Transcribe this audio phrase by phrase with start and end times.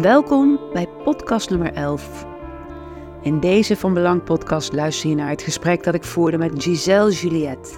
[0.00, 2.26] Welkom bij podcast nummer 11.
[3.22, 7.10] In deze Van Belang podcast luister je naar het gesprek dat ik voerde met Giselle
[7.10, 7.70] Juliette.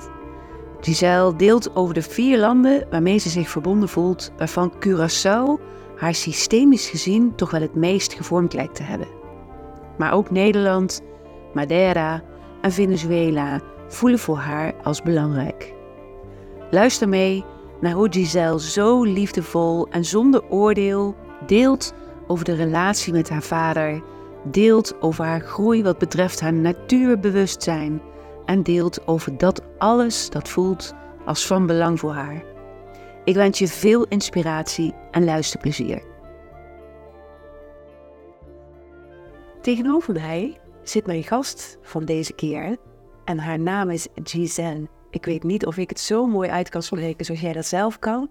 [0.80, 5.62] Giselle deelt over de vier landen waarmee ze zich verbonden voelt, waarvan Curaçao
[5.96, 9.08] haar systemisch gezien toch wel het meest gevormd lijkt te hebben.
[9.98, 11.02] Maar ook Nederland,
[11.54, 12.22] Madeira
[12.60, 15.74] en Venezuela voelen voor haar als belangrijk.
[16.70, 17.44] Luister mee
[17.80, 21.14] naar hoe Giselle zo liefdevol en zonder oordeel
[21.46, 21.94] deelt
[22.32, 24.02] over de relatie met haar vader,
[24.44, 28.02] deelt over haar groei wat betreft haar natuurbewustzijn
[28.44, 32.44] en deelt over dat alles dat voelt als van belang voor haar.
[33.24, 36.02] Ik wens je veel inspiratie en luisterplezier.
[39.60, 42.76] Tegenover mij zit mijn gast van deze keer
[43.24, 44.88] en haar naam is Giselle.
[45.10, 47.98] Ik weet niet of ik het zo mooi uit kan spreken zoals jij dat zelf
[47.98, 48.30] kan,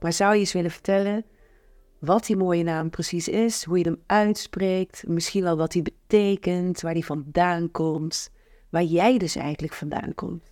[0.00, 1.24] maar zou je eens willen vertellen
[2.04, 6.80] wat die mooie naam precies is, hoe je hem uitspreekt, misschien wel wat hij betekent,
[6.80, 8.30] waar hij vandaan komt,
[8.68, 10.42] waar jij dus eigenlijk vandaan komt.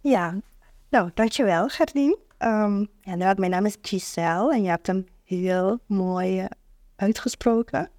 [0.00, 0.40] Ja,
[0.88, 2.18] nou, dankjewel Gerdien.
[2.38, 6.46] Um, inderdaad, mijn naam is Giselle en je hebt hem heel mooi uh,
[6.96, 7.90] uitgesproken.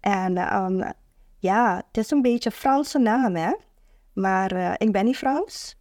[0.00, 0.92] En um,
[1.38, 3.52] ja, het is een beetje een Franse naam, hè.
[4.12, 5.76] Maar uh, ik ben niet Frans.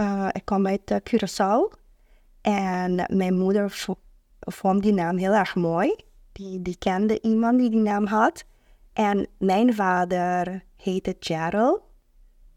[0.00, 1.80] Uh, ik kom uit Curaçao.
[2.40, 3.86] En mijn moeder
[4.40, 6.04] vond die naam heel erg mooi.
[6.36, 8.44] Die, die kende iemand die die naam had.
[8.92, 11.80] En mijn vader heette Gerald.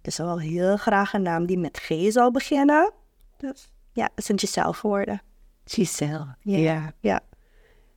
[0.01, 2.91] Dus wel heel graag een naam die met G zou beginnen.
[3.37, 5.21] Dus ja, het is een Giselle geworden.
[5.65, 6.57] Giselle, ja.
[6.57, 6.93] ja.
[6.99, 7.21] ja.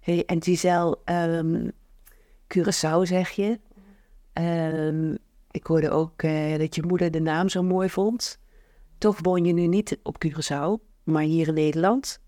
[0.01, 1.73] Hey, en Giselle, um,
[2.47, 3.61] Curaçao zeg je.
[4.33, 5.19] Um,
[5.51, 8.39] ik hoorde ook uh, dat je moeder de naam zo mooi vond.
[8.99, 12.21] Toch woon je nu niet op Curaçao, maar hier in Nederland.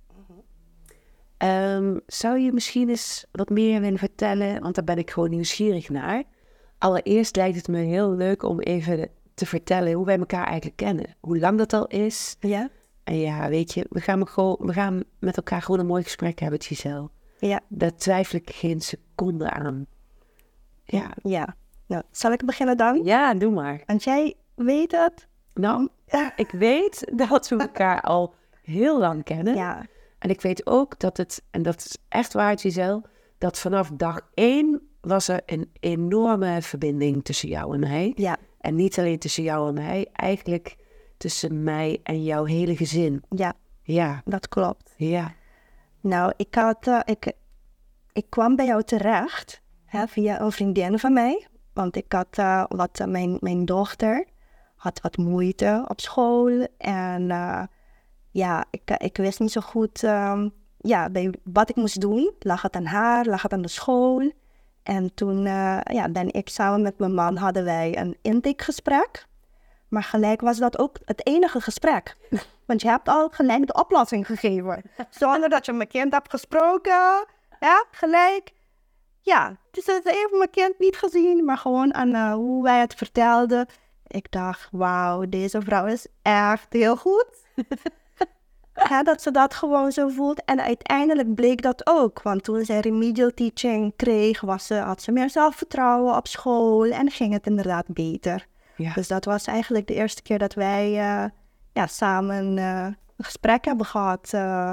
[1.38, 4.62] Um, zou je misschien eens wat meer willen vertellen?
[4.62, 6.22] Want daar ben ik gewoon nieuwsgierig naar.
[6.78, 11.16] Allereerst lijkt het me heel leuk om even te vertellen hoe wij elkaar eigenlijk kennen.
[11.20, 12.36] Hoe lang dat al is.
[12.40, 12.68] Ja.
[13.04, 16.38] En ja, weet je, we gaan, gewoon, we gaan met elkaar gewoon een mooi gesprek
[16.38, 17.10] hebben, Giselle.
[17.38, 17.60] Ja.
[17.68, 19.86] Daar twijfel ik geen seconde aan.
[20.84, 21.10] Ja.
[21.22, 21.56] Ja.
[21.86, 23.04] Nou, zal ik beginnen dan?
[23.04, 23.82] Ja, doe maar.
[23.86, 25.28] Want jij weet het.
[25.54, 25.88] Nou,
[26.36, 29.54] ik weet dat we elkaar al heel lang kennen.
[29.54, 29.86] Ja.
[30.24, 33.02] En ik weet ook dat het, en dat is echt waar, Giselle,
[33.38, 38.12] dat vanaf dag één was er een enorme verbinding tussen jou en mij.
[38.16, 38.36] Ja.
[38.60, 40.76] En niet alleen tussen jou en mij, eigenlijk
[41.16, 43.22] tussen mij en jouw hele gezin.
[43.28, 43.54] Ja.
[43.82, 44.22] Ja.
[44.24, 44.94] Dat klopt.
[44.96, 45.34] Ja.
[46.00, 47.32] Nou, ik, had, uh, ik,
[48.12, 51.46] ik kwam bij jou terecht hè, via een vriendin van mij.
[51.72, 54.26] Want ik had uh, wat, uh, mijn, mijn dochter
[54.76, 56.66] had wat moeite op school.
[56.78, 57.30] En
[58.34, 62.34] ja, ik, ik wist niet zo goed um, ja, bij wat ik moest doen.
[62.38, 64.32] Lag het aan haar, lag het aan de school.
[64.82, 69.26] En toen uh, ja, ben ik samen met mijn man hadden wij een intakegesprek.
[69.88, 72.16] Maar gelijk was dat ook het enige gesprek.
[72.66, 74.82] Want je hebt al gelijk de oplossing gegeven.
[75.10, 77.26] Zonder dat je mijn kind hebt gesproken.
[77.60, 78.52] Ja, gelijk.
[79.20, 82.94] Ja, dus het even mijn kind niet gezien, maar gewoon aan uh, hoe wij het
[82.94, 83.66] vertelden.
[84.06, 87.26] Ik dacht, wauw, deze vrouw is echt heel goed.
[89.04, 90.44] dat ze dat gewoon zo voelt.
[90.44, 92.22] En uiteindelijk bleek dat ook.
[92.22, 97.10] Want toen zij remedial teaching kreeg, was ze, had ze meer zelfvertrouwen op school en
[97.10, 98.46] ging het inderdaad beter.
[98.76, 98.92] Ja.
[98.92, 101.24] Dus dat was eigenlijk de eerste keer dat wij uh,
[101.72, 102.84] ja, samen uh,
[103.16, 104.30] een gesprek hebben gehad.
[104.34, 104.72] Uh.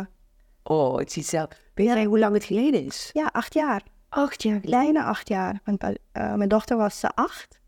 [0.64, 1.50] Oh, het is zelf.
[1.74, 3.10] Weet jij hoe lang het geleden is?
[3.14, 3.84] Ja, acht jaar.
[4.10, 4.60] Acht jaar?
[4.60, 5.62] Bijna acht jaar.
[5.64, 7.60] Want, mijn dochter was acht.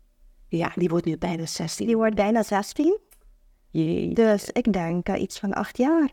[0.48, 1.86] Ja, die wordt nu bijna 16.
[1.86, 2.98] Die wordt bijna 16.
[3.70, 4.14] Jee.
[4.14, 6.10] Dus ik denk iets van acht jaar.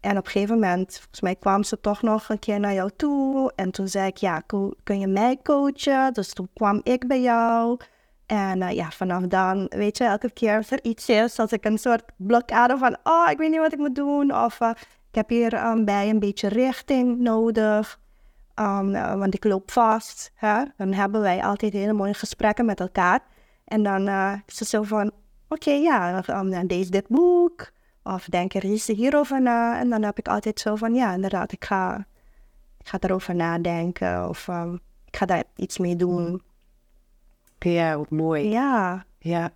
[0.00, 2.90] En op een gegeven moment, volgens mij kwam ze toch nog een keer naar jou
[2.96, 3.52] toe.
[3.56, 4.42] En toen zei ik, ja,
[4.82, 6.12] kun je mij coachen?
[6.12, 7.78] Dus toen kwam ik bij jou.
[8.26, 11.64] En uh, ja, vanaf dan, weet je, elke keer als er iets is, als ik
[11.64, 14.34] een soort blokkade van, oh, ik weet niet wat ik moet doen.
[14.34, 14.70] Of uh,
[15.08, 17.98] ik heb hier um, bij een beetje richting nodig.
[18.60, 20.30] Uh, want ik loop vast.
[20.34, 20.62] Hè?
[20.76, 23.20] Dan hebben wij altijd hele mooie gesprekken met elkaar.
[23.64, 24.08] En dan
[24.46, 25.12] is het zo van,
[25.48, 27.70] oké, ja, um, dan lees dit boek.
[28.02, 29.78] Of denk er eens hierover na.
[29.78, 32.06] En dan heb ik altijd zo van, ja, inderdaad, ik ga,
[32.78, 34.28] ik ga erover nadenken.
[34.28, 36.42] Of um, ik ga daar iets mee doen.
[37.58, 38.48] Ja, wat mooi.
[38.48, 39.04] Ja.
[39.18, 39.52] Ja.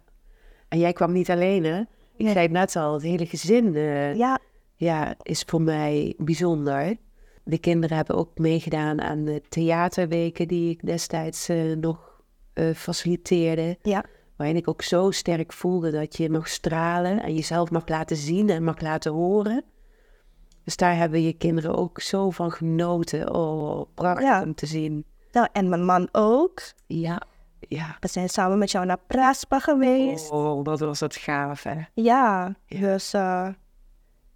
[0.69, 1.83] En jij kwam niet alleen, hè?
[2.17, 4.39] Ik zei het net al, het hele gezin eh, Ja,
[4.75, 6.97] ja, is voor mij bijzonder.
[7.45, 13.79] De kinderen hebben ook meegedaan aan de theaterweken die ik destijds eh, nog eh, faciliteerde.
[13.83, 14.05] ja,
[14.37, 18.51] Waarin ik ook zo sterk voelde dat je mag stralen en jezelf mag laten zien
[18.51, 19.65] en mag laten horen.
[20.65, 23.35] Dus daar hebben je kinderen ook zo van genoten.
[23.35, 24.43] Oh, prachtig Ja.
[24.43, 25.05] om te zien.
[25.33, 26.61] Nou, en mijn man ook.
[26.87, 27.21] Ja.
[27.69, 27.97] Ja.
[28.01, 30.31] We zijn samen met jou naar Prespa geweest.
[30.31, 31.75] Oh, dat was het gaaf, hè?
[31.95, 32.81] Ja, Ja.
[32.81, 33.49] dus eh,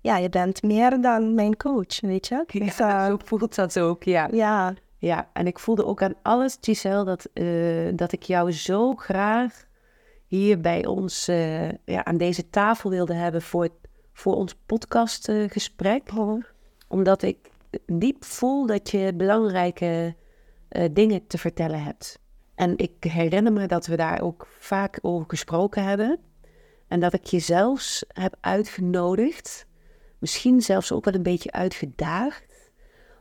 [0.00, 2.44] ja, je bent meer dan mijn coach, weet je?
[2.64, 4.28] Dus, Ja, eh, zo voelt dat ook, ja.
[4.32, 8.94] ja, Ja, en ik voelde ook aan alles, Giselle, dat, eh, dat ik jou zo
[8.94, 9.66] graag
[10.28, 13.68] hier bij ons eh, ja, aan deze tafel wilde hebben voor,
[14.12, 16.10] voor ons podcastgesprek.
[16.88, 17.50] omdat ik
[17.86, 20.14] diep voel dat je belangrijke
[20.68, 22.18] eh, dingen te vertellen hebt.
[22.54, 26.18] En ik herinner me dat we daar ook vaak over gesproken hebben.
[26.88, 29.66] En dat ik je zelfs heb uitgenodigd,
[30.18, 32.70] misschien zelfs ook wel een beetje uitgedaagd,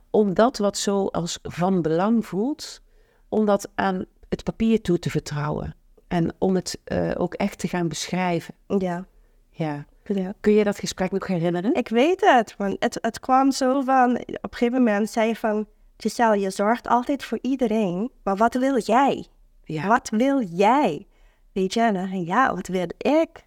[0.10, 2.82] om dat wat zo als van belang voelt,
[3.30, 5.76] om dat aan het papier toe te vertrouwen.
[6.08, 8.54] En om het eh, ook echt te gaan beschrijven.
[8.68, 9.06] ja.
[9.50, 9.86] Ja.
[10.04, 10.34] ja.
[10.40, 11.74] Kun je dat gesprek nog herinneren?
[11.74, 15.36] Ik weet het, want het, het kwam zo van, op een gegeven moment zei je
[15.36, 15.68] van,
[15.98, 19.26] Giselle, je zorgt altijd voor iedereen, maar wat wil jij?
[19.64, 19.88] Ja.
[19.88, 21.08] Wat wil jij?
[21.52, 23.46] Weet je, en dan ja, wat wil ik?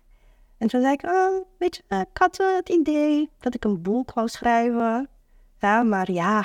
[0.59, 3.83] En toen zei ik, oh, weet je, ik had eh, het idee dat ik een
[3.83, 5.09] boek wou schrijven.
[5.59, 6.45] Ja, maar ja,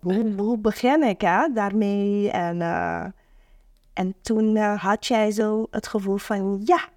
[0.00, 2.30] hoe, hoe begin ik hè, daarmee?
[2.30, 3.04] En, eh,
[3.92, 6.88] en toen eh, had jij zo het gevoel van, ja,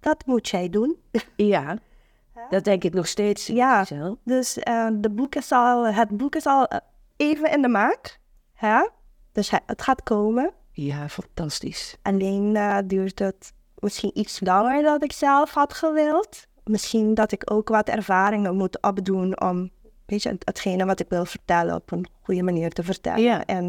[0.00, 0.96] dat moet jij doen.
[1.36, 1.78] Ja,
[2.50, 3.46] dat denk ik nog steeds.
[3.46, 3.84] Ja.
[4.24, 6.78] Dus eh, de boek is al, het boek is al eh,
[7.16, 8.18] even in de maak.
[8.52, 8.88] Hè?
[9.32, 10.52] Dus het gaat komen.
[10.72, 11.96] Ja, fantastisch.
[12.02, 16.46] Alleen duurt het misschien iets langer dan ik zelf had gewild.
[16.64, 19.70] Misschien dat ik ook wat ervaringen moet opdoen om
[20.06, 23.22] weet je, het- hetgene wat ik wil vertellen op een goede manier te vertellen.
[23.22, 23.44] Ja.
[23.44, 23.68] En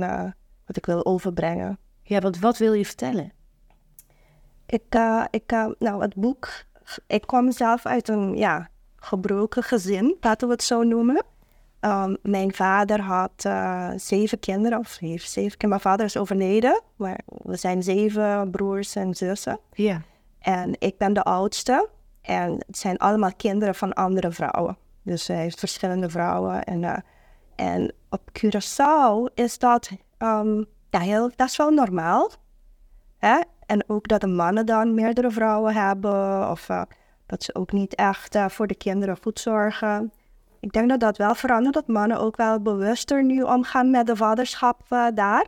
[0.66, 1.78] wat ik wil overbrengen.
[2.12, 3.31] Ja, want wat wil je vertellen?
[4.66, 6.50] Ik, eh, ik, eh, nou, het boek,
[7.08, 11.24] ik kwam zelf uit een ja, gebroken gezin, laten we het zo noemen.
[11.81, 15.69] Um, mijn vader had eh, zeven kinderen, of heeft zeven kinderen.
[15.69, 19.60] Mijn vader is overleden, maar we zijn zeven broers en zussen.
[19.74, 20.02] Ja.
[20.40, 21.90] En ik ben de oudste.
[22.22, 24.78] En het zijn allemaal kinderen van andere vrouwen.
[25.02, 26.64] Dus hij heeft verschillende vrouwen.
[26.64, 27.04] En,
[27.56, 32.32] en op Curaçao is dat, ehm, ja, heel, dat is wel normaal.
[33.18, 33.40] Hè?
[33.66, 36.50] En ook dat de mannen dan meerdere vrouwen hebben.
[36.50, 36.82] Of eh,
[37.26, 40.12] dat ze ook niet echt eh, voor de kinderen goed zorgen.
[40.60, 41.74] Ik denk dat dat wel verandert.
[41.74, 45.46] Dat mannen ook wel bewuster nu omgaan met de vaderschap eh, daar.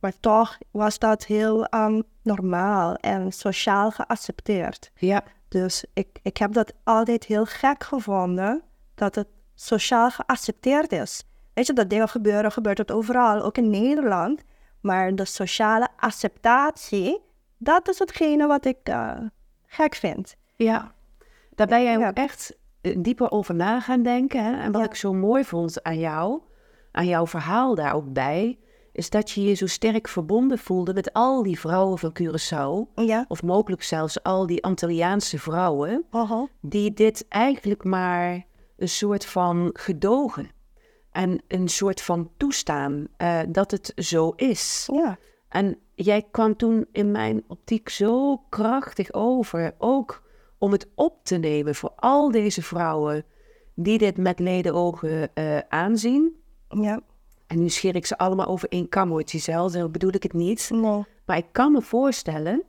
[0.00, 4.90] Maar toch was dat heel ehm, normaal en sociaal geaccepteerd.
[4.94, 5.22] Ja.
[5.48, 8.62] Dus ik, ik heb dat altijd heel gek gevonden,
[8.94, 11.24] dat het sociaal geaccepteerd is.
[11.54, 14.42] Weet je, dat dingen gebeuren, gebeurt het overal, ook in Nederland.
[14.84, 17.20] Maar de sociale acceptatie,
[17.58, 19.16] dat is hetgene wat ik eh,
[19.66, 20.36] gek vind.
[20.56, 20.94] Ja.
[21.54, 22.08] Daar ben jij Ja.
[22.08, 24.44] ook echt eh, dieper over na gaan denken.
[24.44, 24.52] Hè?
[24.62, 24.86] En wat Ja.
[24.88, 26.40] ik zo mooi vond aan jou,
[26.92, 28.58] aan jouw verhaal daar ook bij,
[28.92, 32.94] is dat je je zo sterk verbonden voelde met al die vrouwen van Curaçao.
[32.94, 33.24] Ja.
[33.28, 38.44] Of mogelijk zelfs al die Antilliaanse vrouwen, Oh, die dit eigenlijk maar
[38.76, 40.50] een soort van gedogen.
[41.14, 44.88] En een soort van toestaan eh, dat het zo is.
[44.92, 45.18] Ja.
[45.48, 50.22] En jij kwam toen in mijn optiek zo krachtig over, ook
[50.58, 53.24] om het op te nemen voor al deze vrouwen
[53.74, 56.36] die dit met ledenogen eh aanzien.
[56.68, 57.00] Ja.
[57.46, 60.32] En nu scheer ik ze allemaal over één kam, hoor, Giselle, zo bedoel ik het
[60.32, 60.70] niet.
[60.72, 61.04] Nee.
[61.26, 62.62] Maar ik kan me voorstellen,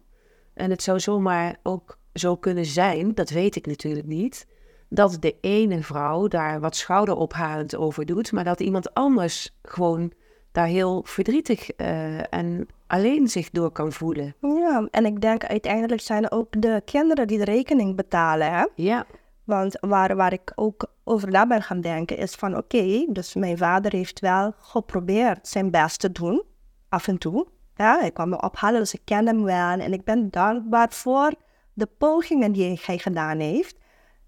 [0.53, 4.47] en het zou zomaar ook zo kunnen zijn, dat weet ik natuurlijk niet,
[4.89, 10.11] dat de ene vrouw daar wat schouderophalend over doet, maar dat iemand anders gewoon
[10.51, 14.35] daar heel verdrietig eh, en alleen zich door kan voelen.
[14.41, 18.65] Ja, en ik denk uiteindelijk zijn het ook de kinderen die de rekening betalen, hè?
[18.75, 19.05] Ja,
[19.43, 23.57] Want waar, waar ik ook over na ben gaan denken is van oké, dus mijn
[23.57, 26.43] vader heeft wel geprobeerd zijn best te doen,
[26.89, 27.47] af en toe.
[27.75, 31.33] Ja, hij kwam me ophalen, dus ik ken hem wel en ik ben dankbaar voor
[31.73, 33.77] de pogingen die hij gedaan heeft.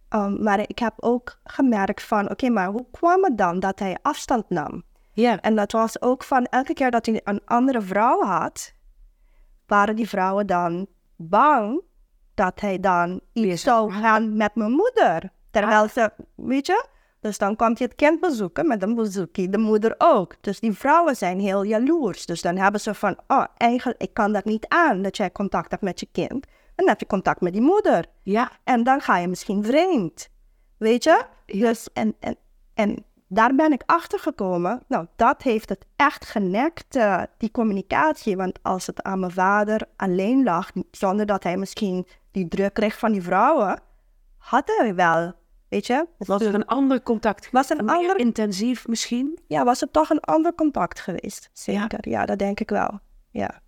[0.09, 3.97] Um, maar ik heb ook gemerkt van oké, maar hoe kwam het dan dat hij
[4.01, 4.83] afstand nam?
[5.13, 8.73] ja, En dat was ook van elke keer dat hij een andere vrouw had,
[9.65, 11.81] waren die vrouwen dan bang
[12.33, 15.31] dat hij dan iets zou zou gaan met mijn moeder.
[15.51, 16.85] Terwijl ze, weet je,
[17.19, 20.35] dus dan komt hij het kind bezoeken, dan bezoekt hij de moeder ook.
[20.41, 22.25] Dus die vrouwen zijn heel jaloers.
[22.25, 25.71] Dus dan hebben ze van, oh, eigenlijk, ik kan dat niet aan, dat jij contact
[25.71, 26.45] hebt met je kind.
[26.77, 28.05] En dan heb je contact met die moeder.
[28.23, 30.29] ja, En dan ga je misschien vreemd.
[30.77, 31.25] Weet je?
[31.45, 32.35] Dus, en, en,
[32.73, 34.83] en daar ben ik achter gekomen.
[34.87, 38.37] Nou, dat heeft het echt genekt, eh, die communicatie.
[38.37, 42.97] Want als het aan mijn vader alleen lag, zonder dat hij misschien die druk kreeg
[42.99, 43.79] van die vrouwen,
[44.37, 45.33] had hij wel.
[45.69, 46.07] Weet je?
[46.17, 47.51] was er een ander contact?
[47.51, 49.39] Was een Meer ander- intensief misschien?
[49.47, 51.49] Ja, was het toch een ander contact geweest.
[51.53, 52.99] Zeker, ja, dat denk ik wel.
[53.31, 53.61] ja.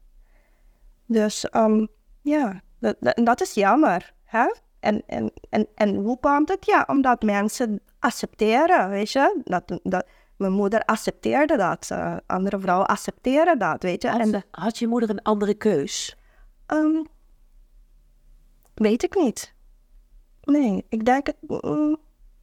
[1.06, 1.86] Dus ehm,
[2.22, 4.14] ja, dat, dat, dat is jammer.
[4.24, 4.54] Hè?
[4.80, 6.66] En, en, en, en hoe komt het?
[6.66, 9.42] Ja, omdat mensen accepteren, weet je.
[9.44, 10.06] Dat, dat,
[10.38, 11.88] mijn moeder accepteerde dat.
[11.92, 14.08] eh, andere vrouwen accepteren dat, weet je.
[14.08, 16.18] En, Had, had je moeder een andere keus?
[16.66, 17.04] ehm,
[18.74, 19.54] weet ik niet.
[20.44, 21.98] Nee, ik denk, het, mm,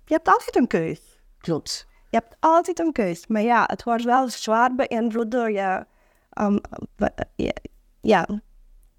[0.04, 1.20] je hebt altijd een keus.
[1.38, 1.86] Klopt.
[2.10, 3.26] Je hebt altijd een keus.
[3.26, 5.86] Maar ja, het wordt wel zwaar beïnvloed door je,
[6.30, 6.58] ehm,
[7.34, 7.56] je-
[8.00, 8.26] ja,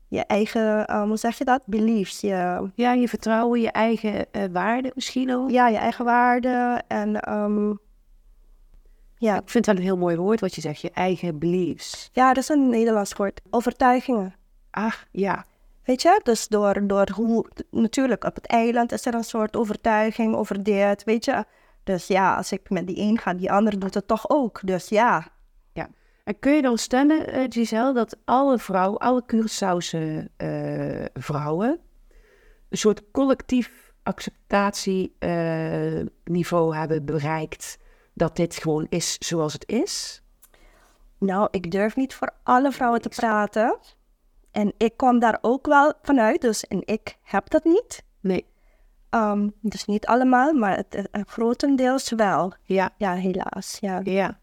[0.08, 1.62] je eigen, ehm, hoe zeg je dat?
[1.66, 2.22] Beliefs.
[2.22, 5.50] Je, Ja, je vertrouwen, je eigen eh waarde misschien ook.
[5.50, 6.88] ja, je eigen waarden.
[6.88, 7.74] En ehm,
[9.18, 9.36] ja.
[9.36, 12.10] Ik vind dat een heel mooi woord wat je zegt, je eigen beliefs.
[12.14, 13.42] ja, dat is een Nederlands woord.
[13.50, 14.36] Overtuigingen.
[14.72, 15.46] Ach, ja.
[15.84, 20.36] Weet je, dus door, door hoe, natuurlijk op het eiland is er een soort overtuiging
[20.36, 21.46] over dit, weet je.
[21.84, 24.60] Dus ja, als ik met die een ga, die ander doet het toch ook.
[24.64, 25.28] Dus ja.
[26.28, 31.80] En kun je dan stellen, eh, Giselle, dat alle vrouwen, alle Curaçaose eh, vrouwen,
[32.70, 37.78] een soort collectief acceptatieniveau hebben bereikt
[38.14, 40.22] dat dit gewoon is zoals het is?
[41.18, 43.78] nou, ik durf niet voor alle vrouwen te praten.
[44.52, 48.04] En ik kom daar ook wel vanuit, dus en ik heb dat niet.
[48.20, 48.46] Nee.
[49.10, 52.54] Ehm, dus niet allemaal, maar het grotendeels wel.
[52.64, 53.78] Ja, Ja, helaas.
[53.80, 54.00] Ja.
[54.04, 54.40] ja.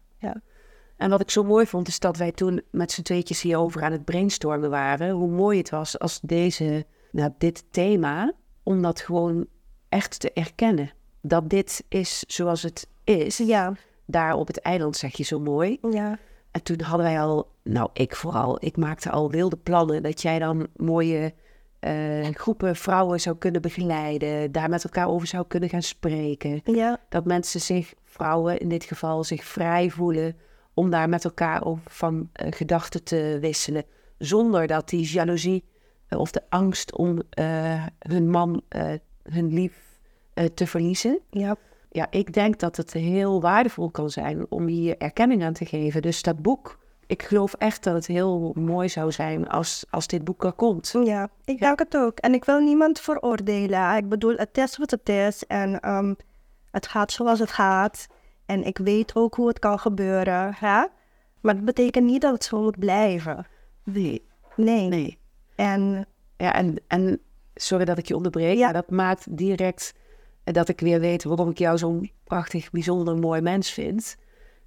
[0.97, 3.91] En wat ik zo mooi vond, is dat wij toen met z'n tweetjes hierover aan
[3.91, 5.09] het brainstormen waren.
[5.09, 8.33] Hoe mooi het was als deze, nou, dit thema,
[8.63, 9.45] om dat gewoon
[9.89, 10.91] echt te erkennen.
[11.21, 13.37] Dat dit is zoals het is.
[13.37, 13.73] Ja,
[14.05, 15.77] Daar op het eiland zeg je zo mooi.
[15.91, 16.19] ja,
[16.51, 20.39] En toen hadden wij al, nou ik vooral, ik maakte al wilde plannen dat jij
[20.39, 21.33] dan mooie
[21.79, 24.51] eh, groepen vrouwen zou kunnen begeleiden.
[24.51, 26.61] Daar met elkaar over zou kunnen gaan spreken.
[26.63, 30.35] ja, Dat mensen zich, vrouwen in dit geval, zich vrij voelen
[30.75, 33.83] om daar met elkaar over van eh, gedachten te wisselen.
[34.17, 35.63] Zonder dat die jaloezie
[36.07, 38.61] eh, of de angst om eh, hun man,
[39.23, 39.83] hun lief
[40.53, 41.19] te verliezen.
[41.29, 41.55] ja.
[41.95, 46.01] Ja, ik denk dat het heel waardevol kan zijn om hier erkenning aan te geven.
[46.01, 50.23] Dus dat boek, ik geloof echt dat het heel mooi zou zijn als, als dit
[50.23, 50.93] boek er komt.
[51.03, 52.17] Ja, ik denk het ook.
[52.19, 53.95] En ik wil niemand veroordelen.
[53.95, 55.45] Ik bedoel, het is wat het is.
[55.45, 56.13] En ehm,
[56.71, 58.07] het gaat zoals het gaat.
[58.45, 60.53] En ik weet ook hoe het kan gebeuren.
[60.55, 60.85] Hè?
[61.41, 63.47] Maar dat betekent niet dat het zo moet blijven.
[63.83, 64.23] Nee,
[64.55, 64.87] Nee.
[64.87, 65.17] nee.
[65.55, 67.19] En Ja, en, en
[67.55, 68.63] sorry dat ik je onderbreek, Ja.
[68.63, 69.93] maar dat maakt direct
[70.43, 74.15] dat ik weer weet waarom ik jou zo'n prachtig, bijzonder mooi mens vind.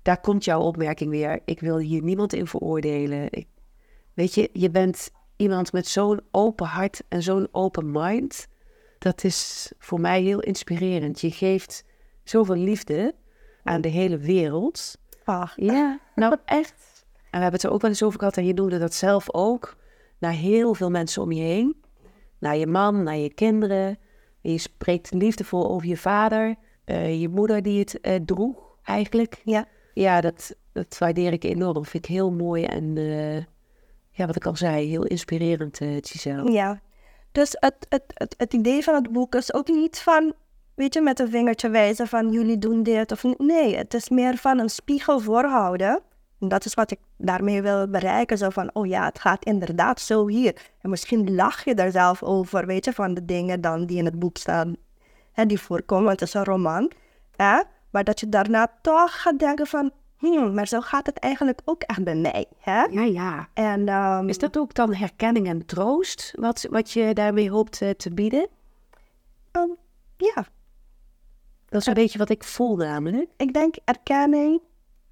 [0.03, 1.41] Daar komt jouw opmerking weer.
[1.45, 3.27] Ik wil hier niemand in veroordelen.
[3.31, 3.47] Ik,
[4.15, 8.47] weet je, je bent iemand met zo'n open hart en zo'n open mind.
[8.99, 11.21] Dat is voor mij heel inspirerend.
[11.21, 11.85] Je geeft
[12.25, 13.15] zoveel liefde
[13.69, 14.99] aan de hele wereld.
[15.25, 17.05] ah, Ja, nou echt.
[17.31, 19.35] En we hebben het er ook wel eens over gehad en je noemde dat zelf
[19.35, 19.77] ook.
[20.19, 21.77] Naar heel veel mensen om je heen.
[22.39, 23.99] Naar je man, naar je kinderen.
[24.43, 26.55] En je spreekt liefdevol over je vader.
[26.85, 29.41] eh, je moeder die het eh, droeg eigenlijk.
[29.45, 29.67] ja.
[29.95, 31.85] Ja, dat, dat waardeer ik enorm.
[31.85, 33.37] Vind ik heel mooi en eh,
[34.11, 36.51] ja, wat ik al zei, heel inspirerend, Giselle.
[36.51, 36.81] Ja,
[37.33, 40.35] dus het, het, het, het idee van het boek is ook niet van,
[40.79, 43.39] weet je, met een vingertje wijzen van jullie doen dit of niet.
[43.39, 46.01] Nee, het is meer van een spiegel voorhouden.
[46.41, 48.39] En dat is wat ik daarmee wil bereiken.
[48.39, 50.55] Zo van, oh ja, het gaat inderdaad zo hier.
[50.81, 54.05] En misschien lach je daar zelf over, weet je, van de dingen dan die in
[54.05, 54.77] het boek staan,
[55.33, 56.11] hè, die voorkomen.
[56.11, 56.91] Het is een roman.
[57.37, 57.63] Hè?
[57.91, 61.83] Maar dat je daarna toch gaat denken van, hmm, maar zo gaat het eigenlijk ook
[61.83, 62.47] echt bij mij.
[62.59, 62.83] Hè?
[62.83, 63.49] Ja, ja.
[63.55, 67.91] En, ehm, Is dat ook dan herkenning en troost wat, wat je daarmee hoopt eh,
[67.91, 68.49] te bieden?
[69.53, 69.69] ehm,
[70.17, 70.47] ja,
[71.69, 73.31] Dat is een beetje wat ik voel namelijk.
[73.37, 74.61] ik denk erkenning,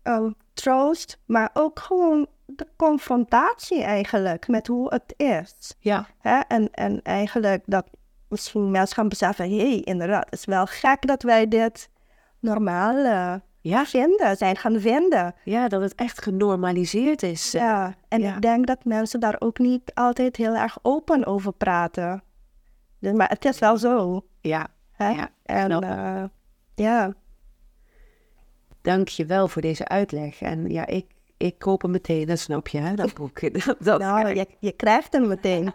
[0.03, 5.75] ehm, troost, maar ook gewoon de confrontatie eigenlijk met hoe het is.
[5.79, 6.07] Ja.
[6.19, 6.39] Hè?
[6.39, 7.87] En, en eigenlijk dat
[8.29, 11.89] misschien mensen gaan beseffen, hé, hey, inderdaad, het is wel gek dat wij dit
[12.41, 15.35] normaal eh, Ja, vinden, zijn gaan vinden.
[15.45, 17.55] Ja, dat het echt genormaliseerd is.
[17.55, 18.35] eh, Ja, en ja.
[18.35, 22.23] ik denk dat mensen daar ook niet altijd heel erg open over praten.
[23.01, 24.27] Dus, maar het is wel zo.
[24.41, 25.09] Ja, Hè?
[25.09, 25.29] ja.
[25.43, 26.25] En eh,
[26.77, 27.15] ja,
[28.87, 30.41] Dank je wel voor deze uitleg.
[30.41, 31.07] En ja, ik,
[31.37, 33.65] ik koop hem meteen, dat snap je, hè, dat boek.
[33.65, 35.73] Dat, dat nou, je, je krijgt hem meteen.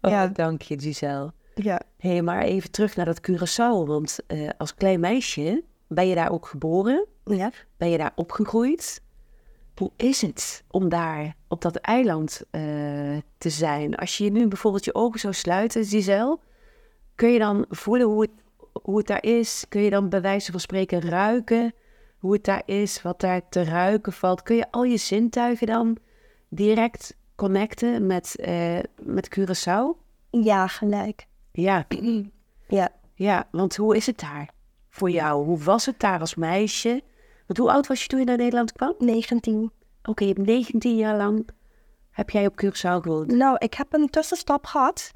[0.00, 0.26] Oh, ja.
[0.26, 1.32] Dank je, Giselle.
[1.54, 1.80] Ja.
[1.98, 3.86] Hé, hey, maar even terug naar dat Curaçao.
[3.86, 7.06] Want eh, als klein meisje ben je daar ook geboren?
[7.24, 7.50] Ja.
[7.76, 9.02] Ben je daar opgegroeid?
[9.74, 12.62] Hoe is het om daar op dat eiland eh,
[13.38, 13.94] te zijn?
[13.94, 16.38] Als je nu bijvoorbeeld je ogen zou sluiten, Giselle,
[17.14, 18.30] kun je dan voelen hoe het,
[18.82, 19.64] hoe het daar is?
[19.68, 21.74] Kun je dan bij wijze van spreken ruiken
[22.18, 24.42] hoe het daar is, wat daar te ruiken valt?
[24.42, 25.96] Kun je al je zintuigen dan
[26.48, 30.04] direct connecten met, eh, met Curaçao?
[30.30, 31.26] Ja, gelijk.
[31.52, 31.86] Ja.
[32.68, 32.88] Ja.
[33.14, 34.50] ja, want hoe is het daar
[34.88, 35.44] voor jou?
[35.44, 37.02] Hoe was het daar als meisje?
[37.46, 38.94] Want hoe oud was je toen je naar Nederland kwam?
[38.98, 39.70] 19.
[40.02, 41.48] Oké, je hebt 19 jaar lang
[42.10, 43.26] heb jij op Curaçao gewoond.
[43.30, 45.10] Nou, ik heb een tussenstop gehad.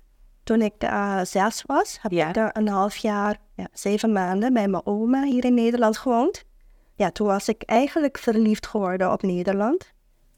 [0.51, 2.29] Toen ik uh, zes was, heb Ja.
[2.29, 6.45] ik er een half jaar, ja, zeven maanden bij mijn oma hier in Nederland gewoond.
[6.95, 9.93] Ja, toen was ik eigenlijk verliefd geworden op Nederland.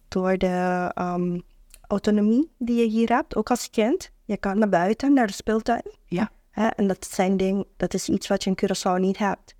[0.08, 1.40] Door de ehm,
[1.86, 4.10] autonomie die je hier hebt, ook als kind.
[4.24, 5.90] Je kan naar buiten, naar de speeltuin.
[6.04, 6.30] Ja.
[6.50, 9.54] Hè, en dat, zijn ding, dat is iets wat je in Curaçao niet hebt.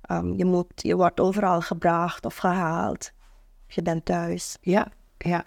[0.00, 3.10] Ehm, je, moet, je wordt overal gebracht of gehaald.
[3.66, 4.56] Je bent thuis.
[4.60, 5.44] Ja, ja.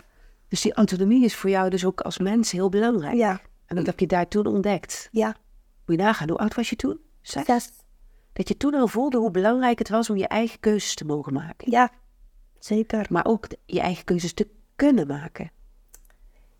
[0.48, 3.16] Dus die autonomie is voor jou dus ook als mens heel belangrijk.
[3.16, 5.10] Ja, En dat heb je daar toen ontdekt.
[5.12, 5.36] ja.
[5.86, 7.00] Moet je nagaan, hoe oud was je toen?
[7.22, 7.46] Zes?
[7.46, 7.72] Zes.
[8.34, 11.34] Dat je toen al voelde hoe belangrijk het was om je eigen keuzes te mogen
[11.34, 11.72] maken.
[11.72, 11.90] Ja,
[12.60, 13.06] zeker.
[13.10, 15.52] Maar ook je eigen keuzes te kunnen maken.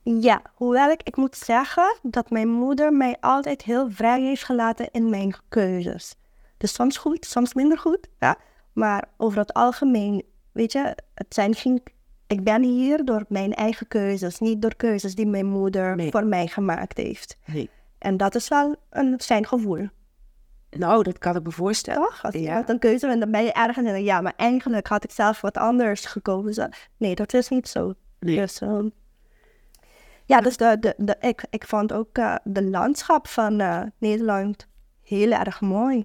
[0.04, 4.90] Ja, hoewel ik, ik moet zeggen dat mijn moeder mij altijd heel vrij heeft gelaten
[4.92, 6.16] in mijn keuzes.
[6.58, 8.08] Dus soms goed, soms minder goed.
[8.20, 8.38] Ja.
[8.74, 11.84] Maar over het algemeen, weet je, het zijn geen,
[12.28, 16.12] ik ben hier door mijn eigen keuzes, niet door keuzes die mijn moeder Nee.
[16.12, 17.38] voor mij gemaakt heeft.
[17.46, 17.70] Nee.
[17.98, 19.88] En dat is wel een fijn gevoel,
[20.70, 22.02] Nou, dat kan ik me voorstellen.
[22.02, 22.24] toch?
[22.24, 22.40] Als Ja.
[22.40, 25.42] iemand een keuze en dan ben je ergens en ja, maar eigenlijk had ik zelf
[25.42, 26.74] wat anders gekozen.
[26.98, 27.94] Nee, dat is niet zo.
[28.20, 28.36] Nee.
[28.36, 28.90] Dus, ehm,
[30.26, 34.68] ja, dus de, de, de, ik, ik vond ook eh, de landschap van eh, Nederland
[35.04, 35.98] heel erg mooi.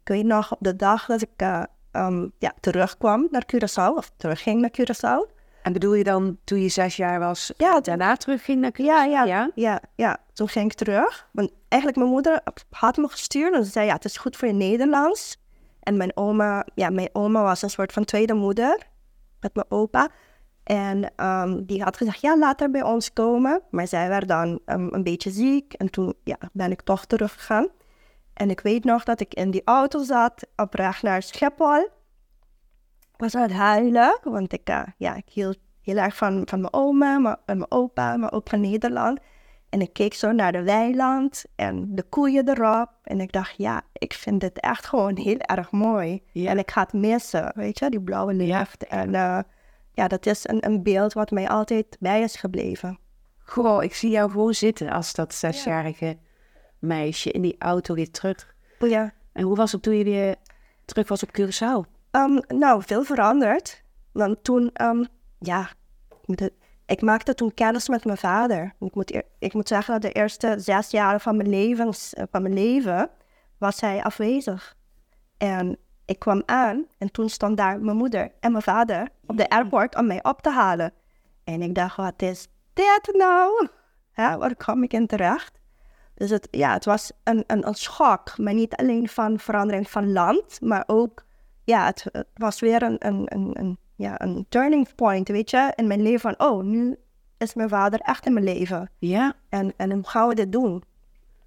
[0.00, 4.10] Ik weet nog op de dag dat ik eh, ehm, ja, terugkwam naar Curaçao, of
[4.16, 5.32] terugging naar Curaçao.
[5.64, 8.84] En bedoel je dan toen je zes jaar was, Ja, daarna terugging naar Curaçao?
[8.84, 9.50] Ja, ja, ja.
[9.54, 10.18] ja, ja.
[10.32, 11.28] Toen ging ik terug.
[11.32, 14.48] Want eigenlijk mijn moeder had me gestuurd en ze zei, ja, het is goed voor
[14.48, 15.42] je Nederlands.
[15.80, 18.86] En mijn oma, ja, mijn oma was een soort van tweede moeder
[19.40, 20.08] met mijn opa.
[20.62, 23.62] En ehm, die had gezegd, ja, laat haar bij ons komen.
[23.70, 27.68] Maar zij werd dan ehm, een beetje ziek en toen ja, ben ik toch teruggegaan.
[28.34, 31.88] En ik weet nog dat ik in die auto zat op weg naar Schiphol.
[33.14, 36.60] Ik was aan het huilen, want ik, eh, ja, ik hield heel erg van, van
[36.60, 39.18] mijn oma en mijn opa, maar ook van Nederland.
[39.68, 42.90] En ik keek zo naar de weiland en de koeien erop.
[43.02, 46.22] En ik dacht, ja, ik vind dit echt gewoon heel erg mooi.
[46.32, 46.50] Ja.
[46.50, 48.86] En ik ga het missen, weet je, die blauwe lucht.
[48.86, 49.38] En eh,
[49.92, 52.98] ja, dat is een, een beeld wat mij altijd bij is gebleven.
[53.38, 56.18] Goh, ik zie jou gewoon zitten als dat zesjarige
[56.78, 58.54] meisje in die auto weer terug.
[58.78, 59.12] Ja.
[59.32, 60.36] En hoe was het toen je weer
[60.84, 61.93] terug was op Curaçao?
[62.14, 63.82] Ehm, nou, veel veranderd.
[64.12, 65.04] Want toen, ehm,
[65.38, 65.68] ja,
[66.86, 68.74] ik maakte toen kennis met mijn vader.
[68.80, 72.42] Ik moet, ik moet zeggen dat de eerste zes jaren van mijn, levens, eh, van
[72.42, 73.10] mijn leven
[73.58, 74.76] was hij afwezig.
[75.36, 79.48] En ik kwam aan en toen stond daar mijn moeder en mijn vader op de
[79.48, 80.92] airport om mij op te halen.
[81.44, 83.68] En ik dacht, wat is dit nou?
[84.20, 85.58] Hè, waar kom ik in terecht?
[86.14, 90.12] Dus het, ja, het was een, een, een schok, maar niet alleen van verandering van
[90.12, 91.24] land, maar ook,
[91.64, 95.72] ja, het, het was weer een, een, een, een, ja, een turning point, weet je,
[95.74, 96.96] in mijn leven van, oh, nu
[97.38, 98.90] is mijn vader echt in mijn leven.
[98.98, 99.34] Ja.
[99.48, 100.82] En, en hoe gaan we dit doen?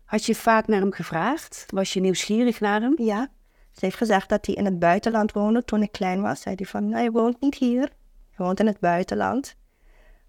[0.05, 1.65] Had je vaak naar hem gevraagd?
[1.67, 2.93] Was je nieuwsgierig naar hem?
[2.97, 3.29] Ja,
[3.71, 6.41] ze heeft gezegd dat hij in het buitenland woonde toen ik klein was.
[6.41, 7.91] Zei hij van, hij woont niet hier,
[8.31, 9.55] hij woont in het buitenland.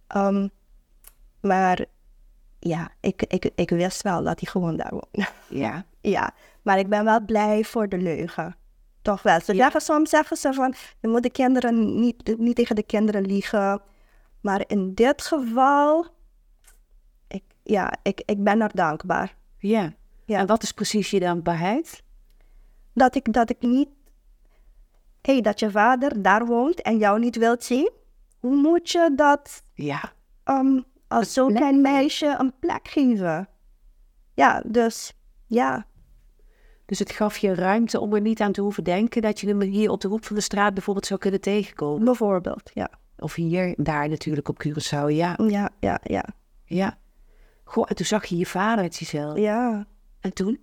[0.07, 0.48] Ehm,
[1.40, 1.85] maar
[2.59, 5.29] ja, ik, ik, ik wist wel dat hij gewoon daar woonde.
[5.48, 5.85] Ja.
[6.01, 8.57] Ja, maar ik ben wel blij voor de leugen.
[9.03, 9.41] Toch wel.
[9.41, 9.63] Ze Ja.
[9.63, 13.81] zeggen soms zeggen ze van, je moet de kinderen niet, niet tegen de kinderen liegen.
[14.41, 16.07] Maar in dit geval,
[17.29, 19.37] ik, ja, ik, ik ben er dankbaar.
[19.59, 19.93] Ja.
[20.25, 20.39] Ja.
[20.39, 22.03] En wat is precies je dankbaarheid?
[22.95, 23.89] Dat ik, dat ik niet,
[25.23, 27.91] hé, hey, dat je vader daar woont en jou niet wilt zien.
[28.39, 30.13] Hoe moet je dat Ja.
[30.45, 33.49] ehm, als zo'n klein meisje een plek geven?
[34.35, 35.13] Ja, dus
[35.47, 35.87] ja,
[36.88, 39.61] Dus het gaf je ruimte om er niet aan te hoeven denken dat je hem
[39.61, 42.05] hier op de hoek van de straat bijvoorbeeld zou kunnen tegenkomen.
[42.05, 42.70] bijvoorbeeld.
[42.74, 45.38] Ja, Of hier, daar natuurlijk op Curaçao, ja.
[45.46, 46.24] ja, ja, ja.
[46.64, 46.98] Ja.
[47.64, 49.40] Goh, en toen zag je je vader, Giselle.
[49.40, 49.87] ja.
[50.20, 50.61] En toen?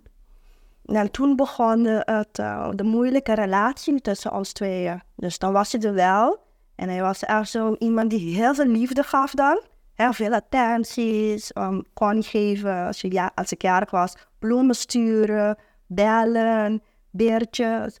[0.84, 5.02] En toen begon de, het, eh, de moeilijke relatie tussen ons tweeën.
[5.16, 6.38] Dus dan was hij er wel.
[6.74, 9.60] En hij was echt zo iemand die heel veel liefde gaf dan.
[9.94, 14.14] Heel veel attenties, um, kon geven als, je, ja, als ik jarig was.
[14.38, 18.00] Bloemen sturen, bellen, beertjes.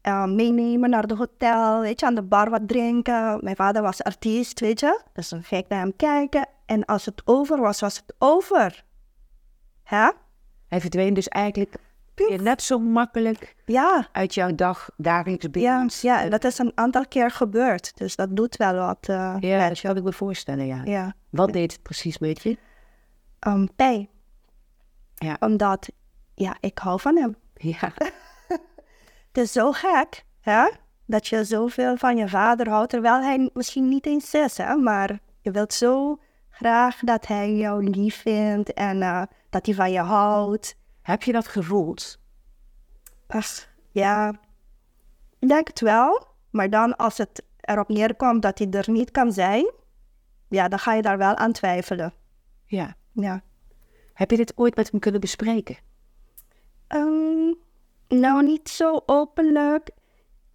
[0.00, 3.38] eh, meenemen naar de hotel, weet je, aan de bar wat drinken.
[3.42, 5.00] Mijn vader was artiest, weet je.
[5.12, 6.46] Dus dan ging ik naar hem kijken.
[6.66, 8.84] En als het over was, was het over.
[9.82, 10.10] Hè?
[10.68, 11.74] Hij verdween dus eigenlijk
[12.14, 15.88] je net zo makkelijk Ja, uit jouw dag dagelijks ja, binnen.
[16.00, 17.96] ja, en dat is een aantal keer gebeurd.
[17.98, 19.08] Dus dat doet wel wat.
[19.08, 20.80] eh, Ja, dat kan ik me voorstellen, ja.
[20.84, 21.14] ja.
[21.30, 22.58] Wat deed het precies met je?
[23.46, 24.08] Um, pijn.
[25.14, 25.36] Ja.
[25.40, 25.88] Omdat,
[26.34, 27.36] ja, ik hou van hem.
[27.54, 27.92] Ja,
[29.26, 30.68] Het is zo gek, hè?
[31.06, 34.76] Dat je zoveel van je vader houdt, terwijl hij misschien niet eens is, hè?
[34.76, 36.18] Maar je wilt zo
[36.50, 40.76] graag dat hij jou lief vindt en eh, dat hij van je houdt.
[41.02, 42.20] heb je dat gevoeld?
[43.26, 44.32] Ach, ja,
[45.38, 46.26] ik denk het wel.
[46.50, 49.72] Maar dan als het erop neerkomt dat hij er niet kan zijn,
[50.48, 52.12] ja, dan ga je daar wel aan twijfelen.
[52.64, 52.96] Ja.
[53.12, 53.42] Ja.
[54.12, 55.76] Heb je dit ooit met hem kunnen bespreken?
[56.92, 57.52] Ehm,
[58.08, 59.90] nou, niet zo openlijk.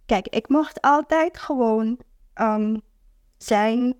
[0.06, 1.98] Kijk, ik mocht altijd gewoon
[2.34, 2.76] ehm,
[3.36, 3.94] zijn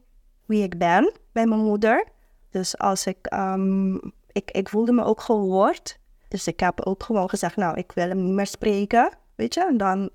[0.46, 2.08] wie ik ben bij mijn moeder.
[2.50, 3.94] Dus als ik, ehm,
[4.32, 5.98] ik, ik voelde me ook gehoord.
[6.28, 9.66] Dus ik heb ook gewoon gezegd, nou, ik wil hem niet meer spreken, weet je.
[9.66, 10.10] En dan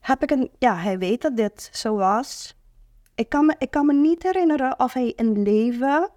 [0.00, 2.56] heb ik een, ja, hij weet dat dit zo was.
[3.14, 6.10] Ik kan me, ik kan me niet herinneren of hij in leven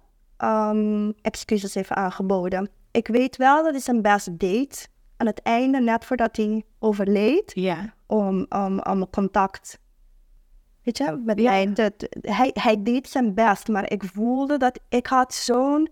[1.22, 2.70] excuses heeft aangeboden.
[2.90, 4.90] Ik weet wel dat hij zijn best deed
[5.22, 7.94] aan het einde, net voordat hij overleed, Ja.
[8.06, 9.78] om, om, om contact.
[10.82, 11.50] Weet je, met Ja.
[11.50, 11.66] mij.
[11.72, 15.88] te- hij, hij deed zijn best, maar ik voelde dat ik had zo'n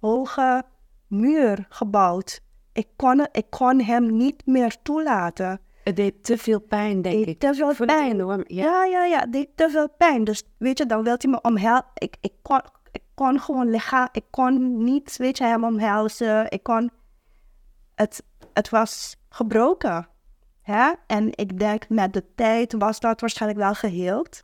[0.00, 0.62] hoge
[1.06, 2.40] muur gebouwd.
[2.72, 5.60] Ik kon, ik kon hem niet meer toelaten.
[5.84, 7.38] Het deed te veel pijn, denk Deed ik.
[7.38, 8.10] te veel pijn.
[8.12, 8.64] enorm- Ja.
[8.64, 10.24] Ja, ja, ja, het deed te veel pijn.
[10.24, 11.84] Dus weet je, dan wil hij me omhelzen.
[11.94, 12.60] Ik, ik, kon,
[12.92, 16.50] ik kon gewoon lichaam, ik kon niet, weet je, hem omhelzen.
[16.50, 16.90] Ik kon,
[17.94, 18.22] het,
[18.60, 20.08] het was gebroken.
[20.62, 20.92] Hè?
[21.06, 24.42] En ik denk, met de tijd was dat waarschijnlijk wel geheeld.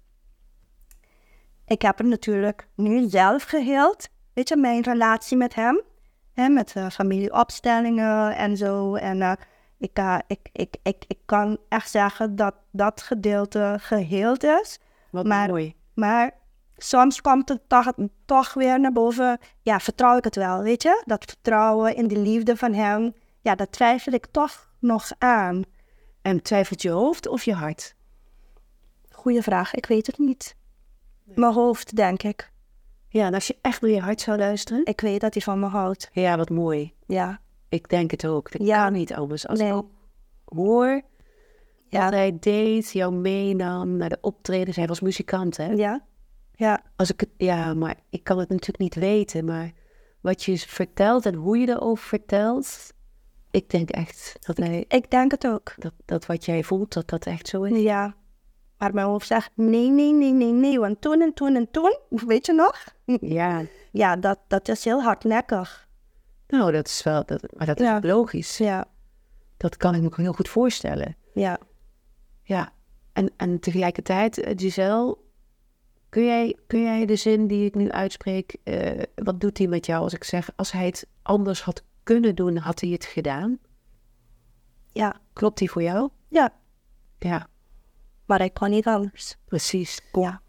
[1.67, 4.09] Ik heb het natuurlijk nu zelf geheeld.
[4.33, 5.83] Weet je, mijn relatie met hem.
[6.33, 8.95] Hè, met eh, familieopstellingen en zo.
[8.95, 9.33] En eh,
[9.79, 14.79] ik, eh, ik, ik, ik, ik kan echt zeggen dat dat gedeelte geheeld is.
[15.11, 15.75] Wat Maar- mooi.
[15.95, 16.31] Maar
[16.77, 17.93] soms komt het toch,
[18.25, 19.39] toch weer naar boven.
[19.63, 21.03] Ja, vertrouw ik het wel, weet je?
[21.05, 23.15] Dat vertrouwen in de liefde van hem.
[23.47, 25.63] Ja, dat twijfel ik toch nog aan.
[26.23, 27.95] En twijfelt je hoofd of je hart?
[29.11, 30.57] Goeie vraag, ik weet het niet.
[31.25, 32.51] Mijn hoofd, denk ik.
[33.09, 34.85] Ja, en als je echt naar je hart zou luisteren?
[34.85, 36.11] Ik weet dat hij van me houdt.
[36.13, 36.95] Ja, wat mooi.
[37.07, 38.53] Ja, Ik denk het ook.
[38.53, 38.83] Dat Ja.
[38.85, 39.47] kan niet anders.
[39.47, 39.69] Als Nee.
[39.69, 39.91] ik ook
[40.45, 41.03] hoor
[41.89, 42.03] Ja.
[42.05, 44.77] wat hij deed, jou meenam naar de optredens.
[44.77, 45.67] Hij was muzikant, hè?
[45.73, 46.05] ja,
[46.55, 49.45] ja, Als ik het, ja, maar ik kan het natuurlijk niet weten.
[49.45, 49.73] Maar
[50.21, 52.95] wat je vertelt en hoe je erover vertelt.
[53.57, 55.75] Ik denk echt dat, hij, ik denk het ook.
[55.77, 57.81] dat, dat wat jij voelt, dat dat echt zo is.
[57.83, 58.15] Ja.
[58.79, 60.79] Maar mijn hoofd zegt nee, nee, nee, nee, nee.
[60.79, 62.85] Want toen en toen en toen, weet je nog?
[63.21, 65.89] Ja, Ja, dat, dat is heel hardnekkig.
[66.49, 68.01] nou, dat is wel, dat, maar dat is Ja.
[68.03, 68.59] logisch.
[68.59, 68.85] Ja,
[69.57, 71.17] Dat kan ik me heel goed voorstellen.
[71.35, 71.59] ja.
[72.43, 72.73] Ja,
[73.13, 75.17] en, en tegelijkertijd, eh, Giselle,
[76.09, 79.87] kun jij, kun jij de zin die ik nu uitspreek, eh, wat doet hij met
[79.87, 83.59] jou als ik zeg, als hij het anders had kunnen doen, had hij het gedaan?
[84.93, 86.11] Ja, Klopt die voor jou?
[86.29, 86.53] ja.
[87.19, 87.47] Ja,
[88.25, 89.37] Maar ik kon niet anders.
[89.45, 90.01] precies.
[90.13, 90.41] Ja.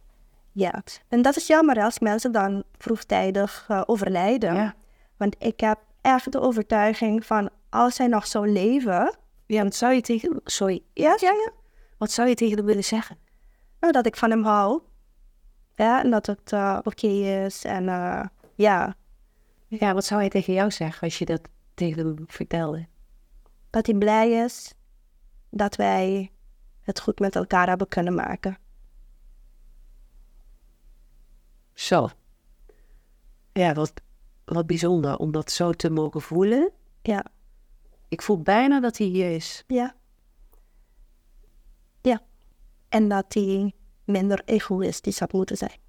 [0.52, 0.84] Ja.
[1.08, 4.54] En dat is jammer als mensen dan vroegtijdig eh, overlijden.
[4.56, 4.76] Ja.
[5.17, 9.17] Want ik heb echt de overtuiging van als zij nog zou leven.
[9.46, 11.52] Ja, wat zou je tegen, sorry, Ja, ja, ja.
[11.98, 13.17] wat zou je tegen hem willen zeggen?
[13.80, 14.82] Nou, dat ik van hem hou.
[15.76, 17.63] Ja, en dat het eh, oké is.
[17.65, 18.96] En eh, ja,
[19.67, 21.41] Ja, wat zou hij tegen jou zeggen als je dat
[21.73, 22.88] tegen hem vertelde?
[23.69, 24.73] dat hij blij is
[25.49, 26.32] dat wij
[26.82, 28.58] het goed met elkaar hebben kunnen maken.
[31.73, 32.10] Zo.
[33.53, 33.93] Ja, wat,
[34.45, 36.71] wat bijzonder om dat zo te mogen voelen.
[37.01, 37.25] Ja,
[38.08, 39.63] Ik voel bijna dat hij hier is.
[39.67, 39.95] ja.
[42.01, 42.21] Ja.
[42.89, 45.80] En dat hij minder egoïstisch had moeten zijn.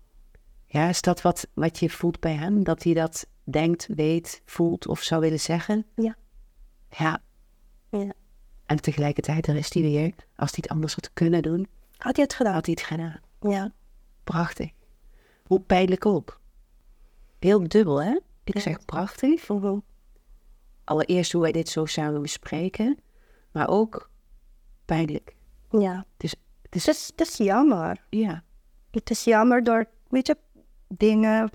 [0.66, 2.64] Ja, is dat wat, wat je voelt bij hem?
[2.64, 5.86] Dat hij dat denkt, weet, voelt of zou willen zeggen?
[5.94, 6.16] Ja.
[6.90, 7.22] Ja,
[7.90, 8.12] Ja.
[8.66, 10.14] en tegelijkertijd, daar is hij weer.
[10.36, 12.52] Als hij het anders had kunnen doen, Had hij het gedaan?
[12.54, 13.20] had hij het gedaan.
[13.40, 13.72] Ja.
[14.24, 14.70] Prachtig.
[15.46, 16.40] Hoe pijnlijk ook.
[17.38, 18.18] Heel dubbel, hè?
[18.44, 18.60] Ik Ja.
[18.60, 19.48] zeg prachtig.
[20.84, 22.98] Allereerst hoe wij dit zo samen bespreken,
[23.52, 24.10] maar ook
[24.84, 25.36] pijnlijk.
[25.70, 26.06] Ja.
[26.16, 28.06] Dus het is, Het is, het is jammer.
[28.10, 28.42] ja,
[28.90, 30.36] Het is jammer door, weet je,
[30.88, 31.50] dingen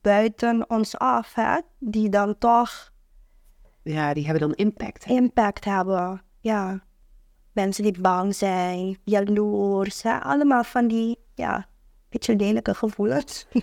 [0.00, 2.92] buiten ons af, hè, die dan toch
[3.82, 5.04] ja, die hebben dan impact.
[5.04, 5.14] hè?
[5.14, 6.22] impact hebben.
[6.40, 6.84] Ja.
[7.52, 11.68] Mensen die bang zijn, jaloers, hè, allemaal van die, ja,
[12.08, 13.46] beetje lelijke gevoelens.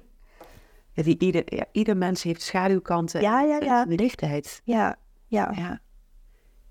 [0.94, 3.86] Ja, die, ieder, ja, ieder mens heeft schaduwkanten Ja, ja, ja.
[3.88, 4.62] en lichtheid.
[4.64, 4.96] ja,
[5.28, 5.82] ja, Ja.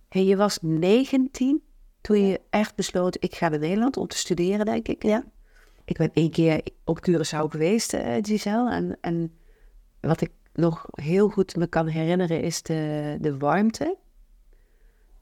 [0.08, 1.62] Hey, je was 19
[2.00, 5.02] toen je echt besloot, ik ga naar Nederland om te studeren, denk ik.
[5.02, 5.24] Ja.
[5.84, 8.70] Ik ben één keer op Curaçao geweest, eh, Giselle.
[8.70, 9.37] En, en
[10.00, 13.96] wat ik nog heel goed me kan herinneren is de, de warmte.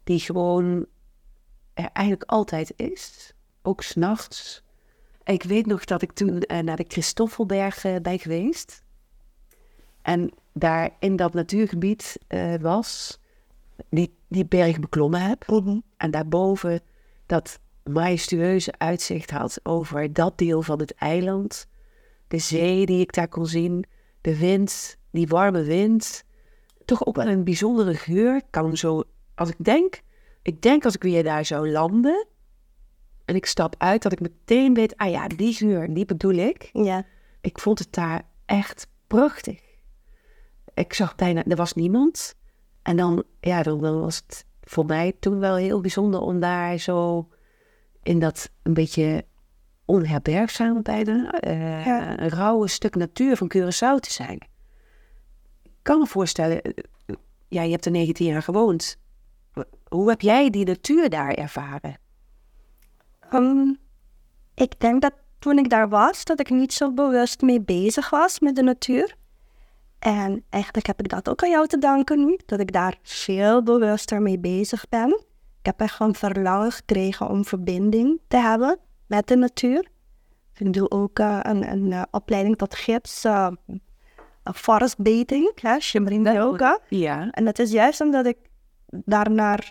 [0.04, 0.86] Die gewoon
[1.74, 3.32] er eigenlijk altijd is.
[3.62, 4.62] Ook s'nachts.
[5.24, 8.82] Ik weet nog dat ik toen eh, naar de Christoffelberg eh, ben geweest.
[10.02, 13.18] En daar in dat natuurgebied eh, was,
[13.88, 15.46] die, die berg beklommen heb.
[15.46, 15.78] Mhm.
[15.96, 16.80] En daarboven
[17.26, 21.66] dat majestueuze uitzicht had over dat deel van het eiland.
[22.28, 23.84] De zee die ik daar kon zien,
[24.26, 26.24] de wind, die warme wind.
[26.84, 28.42] Toch ook wel een bijzondere geur.
[28.50, 29.02] Kan zo,
[29.34, 30.00] als ik denk,
[30.42, 32.26] ik denk als ik weer daar zou landen
[33.24, 36.70] en ik stap uit, dat ik meteen weet, ah ja, die geur, die bedoel ik.
[36.72, 37.06] Ja.
[37.40, 39.60] Ik vond het daar echt prachtig.
[40.74, 42.34] Ik zag bijna, er was niemand.
[42.82, 46.78] En dan, ja, dan, dan was het voor mij toen wel heel bijzonder om daar
[46.78, 47.28] zo
[48.02, 49.24] in dat een beetje
[49.86, 52.20] onherbergzaam bijna, eh, Ja.
[52.20, 54.38] een rauwe stuk natuur van Curaçao te zijn.
[55.62, 56.72] Ik kan me voorstellen, eh,
[57.06, 57.16] eh,
[57.48, 58.96] ja, je hebt er 19 jaar gewoond.
[59.88, 61.98] Hoe heb jij die natuur daar ervaren?
[63.30, 63.74] Ehm,
[64.54, 68.40] ik denk dat toen ik daar was, dat ik niet zo bewust mee bezig was
[68.40, 69.16] met de natuur.
[69.98, 73.62] En eigenlijk heb ik dat ook aan jou te danken nu, dat ik daar veel
[73.62, 75.08] bewuster mee bezig ben.
[75.58, 79.88] Ik heb echt een verlangen gekregen om verbinding te hebben met de natuur.
[80.54, 83.48] Ik doe ook eh, een, een eh, opleiding tot gids, uh,
[84.54, 86.80] forest bathing, hè, Shimrin yoga.
[86.88, 87.30] Ja.
[87.30, 88.36] En dat is juist omdat ik
[88.86, 89.68] daarnaar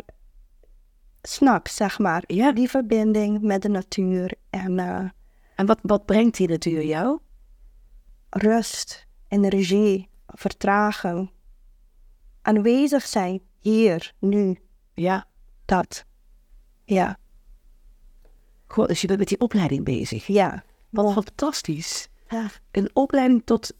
[1.22, 2.24] snak, zeg maar.
[2.28, 2.52] Ja.
[2.52, 5.10] Die verbinding met de natuur en eh,
[5.56, 7.20] En wat, wat brengt die natuur jou?
[8.30, 11.32] rust, energie, vertragen.
[12.42, 14.58] Aanwezig zijn, hier, nu,
[14.94, 15.26] Ja.
[15.66, 16.06] dat.
[16.84, 17.18] Ja,
[18.76, 20.28] Dus je bent met die opleiding bezig.
[20.28, 20.64] ja.
[20.90, 22.10] Wat fantastisch.
[22.30, 22.46] Ja.
[22.72, 23.72] Een opleiding tot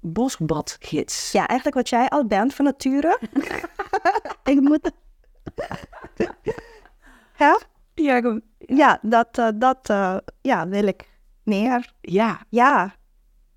[0.00, 1.32] bosbadgids.
[1.32, 3.18] Ja, eigenlijk wat jij al bent van nature.
[4.52, 4.90] ik moet...
[7.36, 7.58] ja?
[7.94, 11.08] Ja, Ja, dat, eh, dat eh, ja, wil ik
[11.42, 11.92] meer.
[12.00, 12.40] ja.
[12.48, 12.94] Ja.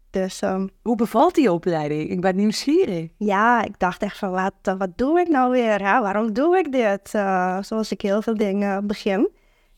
[0.10, 2.10] Dus ehm, Hoe bevalt die opleiding?
[2.10, 3.10] Ik ben nieuwsgierig.
[3.17, 5.88] Ja, ik dacht echt van wat, eh, wat doe ik nou weer?
[5.88, 6.01] Hè?
[6.01, 7.10] Waarom doe ik dit?
[7.65, 9.29] Zoals ik heel veel dingen begin.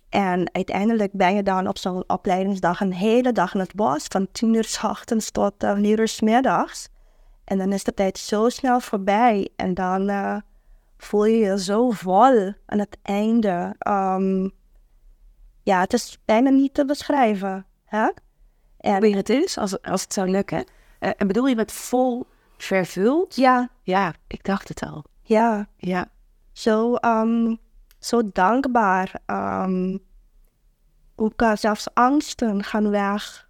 [0.09, 4.05] En uiteindelijk ben je dan op zo'n opleidingsdag een hele dag in het bos.
[4.07, 6.89] Van tien uur s ochtends tot uh, vier uur s middags.
[7.43, 9.49] En dan is de tijd zo snel voorbij.
[9.55, 10.37] En dan eh,
[10.97, 13.75] voel je je zo vol aan het einde.
[13.79, 14.49] Ehm,
[15.63, 17.65] ja, het is bijna niet te beschrijven.
[17.85, 18.09] Hè?
[18.77, 20.65] En, het eens, als, als het zou lukken.
[20.99, 22.25] Eh, en bedoel je met vol
[22.57, 23.35] vervuld?
[23.35, 25.03] ja, Ja, ik dacht het al.
[25.21, 25.67] ja.
[25.77, 26.07] Ja.
[26.51, 27.55] zo, ehm,
[28.05, 29.21] zo dankbaar.
[29.25, 29.97] ehm,
[31.15, 33.49] ook eh, zelfs angsten gaan weg.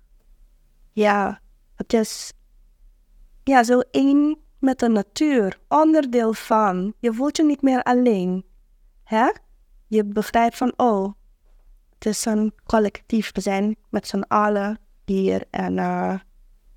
[0.92, 1.40] Ja,
[1.76, 2.34] het is
[3.44, 6.94] ja, zo één met de natuur, onderdeel van.
[7.00, 8.46] Je voelt je niet meer alleen.
[9.04, 9.30] Hè?
[9.88, 11.14] Je begrijpt van, oh,
[11.94, 13.32] het is een collectief.
[13.34, 15.44] We zijn met z'n allen hier.
[15.50, 16.20] En eh,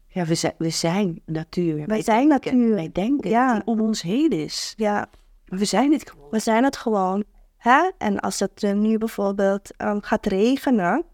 [0.06, 1.86] Ja, we zijn, we zijn natuur.
[1.86, 2.74] wij zijn denken- natuur.
[2.74, 3.46] Wij denken Ja.
[3.54, 4.72] dat die om ons heen is.
[4.76, 5.08] Ja,
[5.46, 6.30] Maar we zijn het gewoon.
[6.30, 7.24] We zijn het gewoon.
[7.58, 7.90] Hè?
[7.98, 11.04] En als het eh, nu bijvoorbeeld ehm, gaat regenen,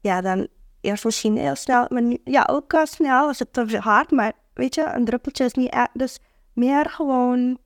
[0.00, 0.48] ja, dan
[0.80, 4.74] eerst misschien heel snel, maar ja, ook eh, snel als het te hard, maar weet
[4.74, 5.90] je, een druppeltje is niet echt.
[5.92, 6.18] Dus
[6.52, 7.58] meer gewoon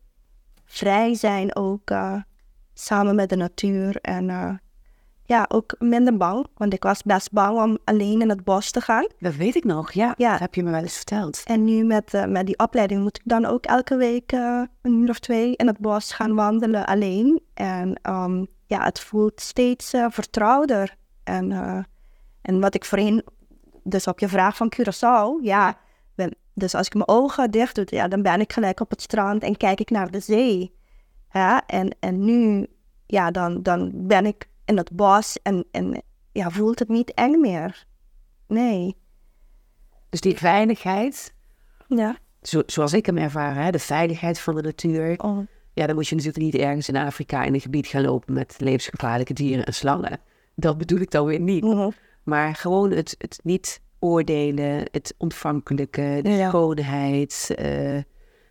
[0.65, 2.23] vrij zijn ook eh,
[2.75, 3.97] samen met de natuur.
[3.97, 4.61] En
[5.29, 8.81] ja, ook minder bang, want ik was best bang om alleen in het bos te
[8.81, 9.07] gaan.
[9.19, 10.15] Dat weet ik nog, ja.
[10.17, 10.31] Ja.
[10.31, 11.43] Dat heb je me wel eens verteld.
[11.45, 14.93] En nu met, eh, met die opleiding moet ik dan ook elke week eh, een
[14.93, 17.41] uur of twee in het bos gaan wandelen alleen.
[17.55, 20.97] En ehm, ja, het voelt steeds eh, vertrouwder.
[21.25, 21.53] En,
[22.43, 23.23] en wat ik voorheen,
[23.83, 25.79] dus op je vraag van Curaçao, ja,
[26.15, 29.03] ben- dus als ik mijn ogen dicht doe, ja, dan ben ik gelijk op het
[29.03, 30.75] strand en kijk ik naar de zee.
[31.33, 32.67] Ja, en, en nu,
[33.07, 36.03] ja, dan, dan ben ik in het bos en, en
[36.33, 37.87] ja, voelt het niet eng meer.
[38.47, 38.97] Nee.
[40.09, 41.35] Dus die veiligheid,
[41.89, 42.19] Ja.
[42.43, 45.15] zo, zoals ik hem ervaar, hè, de veiligheid van de natuur.
[45.19, 45.39] Oh.
[45.73, 48.55] Ja, dan moet je natuurlijk niet ergens in Afrika in een gebied gaan lopen met
[48.59, 50.21] levensgevaarlijke dieren en slangen.
[50.55, 51.65] Dat bedoel ik dan weer niet.
[51.65, 51.91] Mhm.
[52.23, 56.49] Maar gewoon het, het niet oordelen, het ontvankelijke, de Ja.
[56.49, 57.65] schoonheid, eh,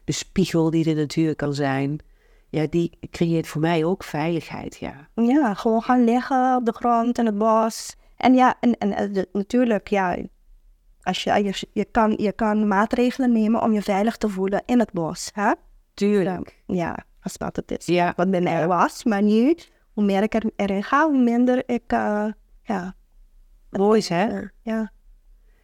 [0.04, 2.00] de spiegel die de natuur kan zijn.
[2.50, 5.08] Ja, die creëert voor mij ook veiligheid, ja.
[5.16, 7.96] Ja, gewoon gaan liggen op de grond in het bos.
[8.18, 10.18] En ja, en, en, eh, natuurlijk, ja,
[11.02, 14.80] als je, je, je, kan, je kan maatregelen nemen om je veilig te voelen in
[14.80, 15.30] het bos.
[15.34, 15.52] Hè?
[15.94, 16.64] Tuurlijk.
[16.66, 17.86] Ja, als wat het is.
[17.86, 18.14] Ja.
[18.16, 19.04] Wat bij mij was.
[19.04, 19.56] Maar nu,
[19.94, 22.26] hoe meer ik er, erin ga, hoe minder ik, eh,
[22.64, 22.96] ja,
[23.70, 24.40] Mooi is, hè?
[24.62, 24.92] ja.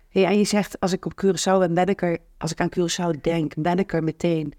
[0.09, 2.17] Hey, en je zegt, als ik op Curaçao ben, ben ik er...
[2.37, 4.53] Als ik aan Curaçao denk, ben ik er meteen.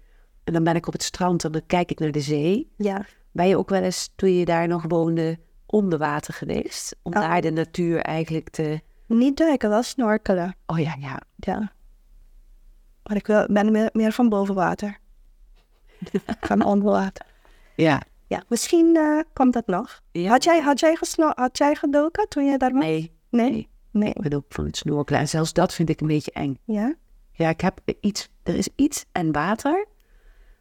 [0.45, 2.71] En dan ben ik op het strand en dan kijk ik naar de zee.
[2.77, 3.05] ja.
[3.31, 6.95] Ben je ook wel eens, toen je daar nog woonde, onder water geweest?
[7.01, 7.19] Om Ja.
[7.19, 8.79] daar de natuur eigenlijk te...
[9.07, 10.55] Niet duiken, wel snorkelen.
[10.65, 11.21] Oh ja, ja.
[11.35, 11.71] Ja.
[13.03, 14.97] Maar ik wil, ben meer, meer van boven water.
[16.41, 17.25] van onder water.
[17.75, 18.01] Ja.
[18.27, 20.01] Ja, misschien eh, komt dat nog.
[20.11, 20.29] Ja.
[20.29, 20.97] Had, jij, had, jij
[21.35, 22.83] had jij gedoken toen je daar was?
[22.83, 23.49] Nee, Nee?
[23.51, 23.69] nee.
[23.91, 24.09] Nee.
[24.13, 25.19] ik ben ook van het snorkelen.
[25.19, 26.59] En zelfs dat vind ik een beetje eng.
[26.63, 26.95] Ja?
[27.31, 29.87] Ja, ik heb iets, er is iets en water,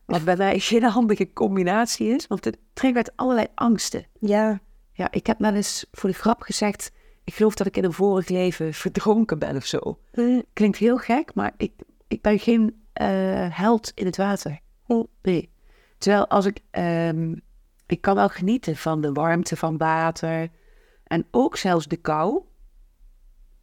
[0.07, 4.07] wat bij mij geen handige combinatie is, want het triggert allerlei angsten.
[4.21, 4.61] Ja.
[4.93, 6.93] Ja, ik heb wel eens voor de grap gezegd,
[7.25, 9.99] ik geloof dat ik in een vorig leven verdronken ben of zo.
[10.13, 10.41] Hm.
[10.53, 11.73] Klinkt heel gek, maar ik,
[12.09, 14.59] ik ben geen eh, held in het water.
[14.87, 15.03] Hm.
[15.23, 15.51] Nee.
[15.99, 17.35] Terwijl als ik, ehm,
[17.87, 20.51] ik kan wel genieten van de warmte van water
[21.05, 22.43] en ook zelfs de kou.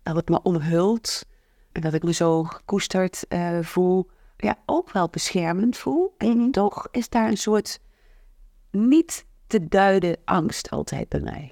[0.04, 1.26] Dat het me omhult
[1.72, 4.10] en dat ik me zo gekoesterd eh, voel.
[4.42, 6.14] Ja, ook wel beschermend voel.
[6.18, 7.80] En toch is daar een soort
[8.72, 11.52] niet te duiden angst altijd bij mij.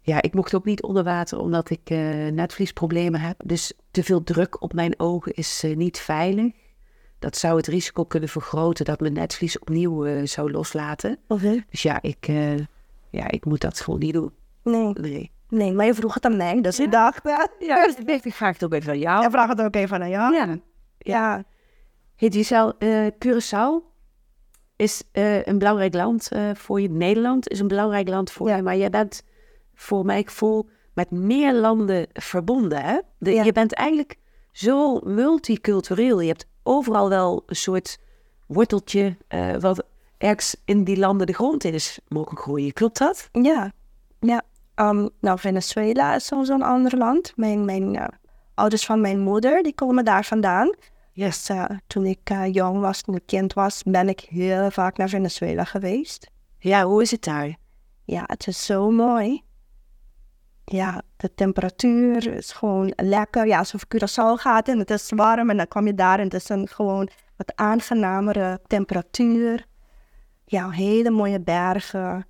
[0.00, 3.40] Ja, ik mocht ook niet onder water omdat ik eh, netvliesproblemen heb.
[3.44, 6.52] Dus te veel druk op mijn ogen is eh, niet veilig.
[7.18, 11.18] Dat zou het risico kunnen vergroten dat mijn netvlies opnieuw eh, zou loslaten.
[11.70, 12.26] Dus ja, ik,
[13.10, 14.32] ja, ik moet dat gewoon niet doen.
[14.62, 14.92] Nee.
[14.92, 15.32] Nee.
[15.48, 17.20] Nee, maar je vroeg het aan mij, dus ik dacht...
[17.24, 19.22] Ja, Ja, dus ik vraag het ook even aan jou.
[19.22, 19.30] ja.
[19.30, 20.34] vraag het ook even aan jou.
[20.34, 20.58] Ja.
[20.98, 21.44] Ja.
[22.16, 23.82] Hey Giselle, eh Curaçao
[24.76, 26.90] is eh, een belangrijk land eh, voor je.
[26.90, 28.56] Nederland is een belangrijk land voor Ja.
[28.56, 28.62] je.
[28.62, 29.22] Maar jij bent
[29.74, 32.82] voor mijn gevoel met meer landen verbonden.
[32.82, 32.98] Hè?
[33.18, 33.44] De- Ja.
[33.44, 34.18] Je bent eigenlijk
[34.52, 36.20] zo multicultureel.
[36.20, 37.98] Je hebt overal wel een soort
[38.46, 39.84] worteltje eh, wat
[40.18, 42.72] ergens in die landen de grond in is mogen groeien.
[42.72, 43.28] Klopt dat?
[43.32, 43.72] Ja.
[44.20, 44.42] Ja.
[44.74, 47.32] Ehm, nou, Venezuela is zo'n ander land.
[47.36, 48.12] Mijn, mijn
[48.54, 50.70] ouders van mijn moeder, die komen daar vandaan.
[51.14, 55.08] Eh, toen ik eh, jong was, toen ik kind was, ben ik heel vaak naar
[55.08, 56.30] Venezuela geweest.
[56.58, 57.56] Ja, hoe is het daar?
[58.04, 59.42] Ja, het is zo mooi.
[60.64, 63.46] Ja, de temperatuur is gewoon lekker.
[63.46, 66.34] Ja, alsof Curaçao gaat en het is warm en dan kom je daar en het
[66.34, 69.66] is een gewoon wat aangenamere temperatuur.
[70.44, 72.26] Ja, hele mooie bergen,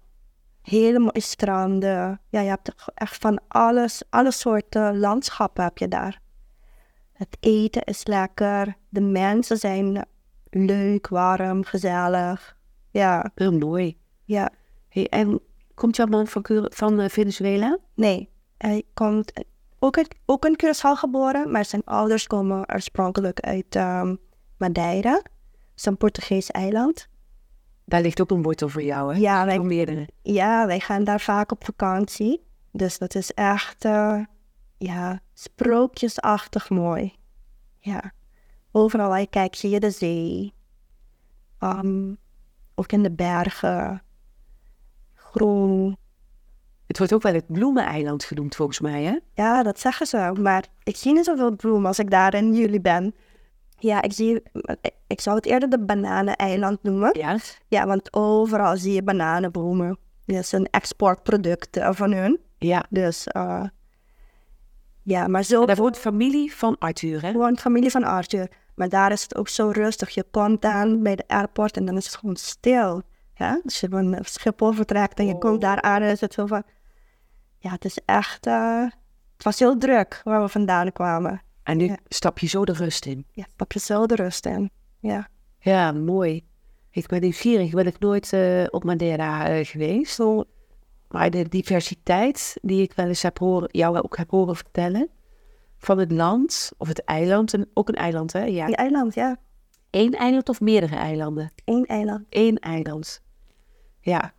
[0.62, 2.20] hele mooie stranden.
[2.28, 6.22] Ja, je hebt echt van alles, alle soorten landschappen heb je daar.
[7.14, 10.06] Het eten is lekker, de mensen zijn
[10.50, 12.56] leuk, warm, gezellig.
[12.90, 13.96] Ja, Heel mooi.
[14.24, 14.50] ja.
[14.88, 15.40] Hey, en
[15.74, 17.78] komt jouw man van, van eh, Venezuela?
[17.94, 19.32] Nee, hij komt
[19.78, 24.14] ook, uit, ook in Curaçao geboren, maar zijn ouders komen oorspronkelijk uit ehm,
[24.56, 25.12] Madeira.
[25.12, 25.30] Dat
[25.76, 27.08] is een Portugees eiland.
[27.84, 29.20] Daar ligt ook een wortel voor jou, hè?
[29.20, 30.08] Ja wij, meerdere.
[30.22, 32.42] ja, wij gaan daar vaak op vakantie.
[32.72, 34.20] Dus dat is echt, eh,
[34.78, 37.14] ja, sprookjesachtig mooi.
[37.78, 38.12] Ja,
[38.72, 40.54] overal waar je kijkt zie je de zee.
[41.58, 42.14] Ehm,
[42.74, 44.02] ook in de bergen.
[45.14, 45.96] Groen.
[46.86, 49.18] Het wordt ook wel het bloemeneiland genoemd, volgens mij, hè?
[49.34, 50.32] Ja, dat zeggen ze.
[50.40, 53.14] Maar ik zie niet zoveel bloemen als ik daar in juli ben.
[53.78, 54.42] Ja, ik zie...
[55.06, 57.18] Ik zou het eerder de bananeneiland noemen.
[57.18, 57.38] Ja.
[57.68, 59.98] Ja, want overal zie je bananenbomen.
[60.24, 62.40] Dat is een exportproduct van hun.
[62.58, 62.86] Ja.
[62.90, 63.26] Dus...
[63.26, 63.64] eh,
[65.04, 65.66] ja, maar zo...
[65.66, 67.56] Daar woont familie van Arthur, hè?
[67.56, 68.48] Familie van Arthur.
[68.74, 70.10] Maar daar is het ook zo rustig.
[70.10, 73.02] Je komt aan bij de airport en dan is het gewoon stil.
[73.34, 73.60] Ja?
[73.64, 76.62] Dus je van Schiphol vertrekt en je komt daar aan en is het zo van...
[77.58, 78.46] Ja, het is echt...
[78.46, 78.82] eh,
[79.34, 81.42] het was heel druk waar we vandaan kwamen.
[81.62, 81.96] En nu Ja.
[82.08, 83.26] stap je zo de rust in.
[83.32, 84.70] Ja, stap je zo de rust in.
[85.00, 85.28] Ja.
[85.58, 86.44] Ja, mooi.
[86.90, 87.70] Ik ben nieuwsgierig.
[87.70, 90.20] Ben ik nooit eh, op Madeira eh, geweest.
[91.14, 95.08] Maar de diversiteit die ik wel eens heb horen, jou ook heb horen vertellen...
[95.78, 98.44] van het land, of het eiland, en ook een eiland, hè?
[98.44, 98.66] Ja.
[98.66, 99.36] Een eiland, ja.
[99.90, 101.52] Eén eiland of meerdere eilanden?
[101.64, 102.24] Eén eiland.
[102.30, 103.22] Eén eiland.
[104.00, 104.34] Ja.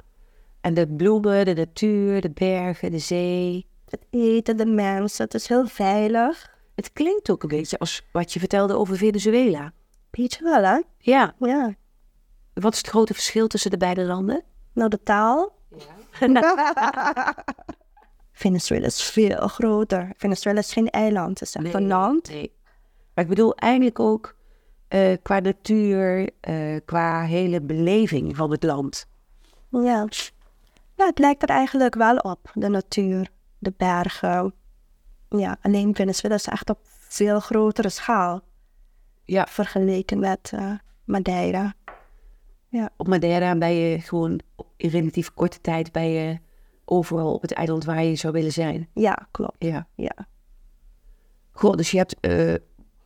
[0.61, 3.67] En de bloemen, de natuur, de bergen, de zee.
[3.89, 6.57] Het eten, de mensen, het is heel veilig.
[6.75, 9.73] Het klinkt ook een beetje als wat je vertelde over Venezuela.
[10.11, 10.81] Weet je wel, hè?
[10.97, 11.35] Ja.
[11.39, 11.75] Ja.
[12.53, 14.43] Wat is het grote verschil tussen de beide landen?
[14.73, 15.53] Nou, de taal.
[18.31, 20.09] Venezuela is veel groter.
[20.17, 22.29] Venezuela is geen eiland, het is echt een land.
[22.29, 22.51] Nee.
[23.13, 24.35] Maar ik bedoel eigenlijk ook
[24.87, 29.07] eh, qua natuur, eh, qua hele beleving van het land.
[29.69, 30.07] Ja.
[30.95, 34.53] ja, het lijkt er eigenlijk wel op, de natuur, de bergen.
[35.29, 38.41] Ja, alleen Venezuela is echt op veel grotere schaal
[39.23, 39.47] Ja.
[39.49, 40.71] vergeleken met eh,
[41.03, 41.73] Madeira.
[42.75, 42.89] Ja.
[42.97, 44.39] Op Madeira ben je gewoon
[44.77, 46.37] in relatief korte tijd ben je
[46.85, 48.87] overal op het eiland waar je zou willen zijn.
[48.93, 49.55] Ja, klopt.
[49.59, 49.87] Ja.
[49.95, 50.27] Ja.
[51.51, 52.53] Goh, dus je hebt eh,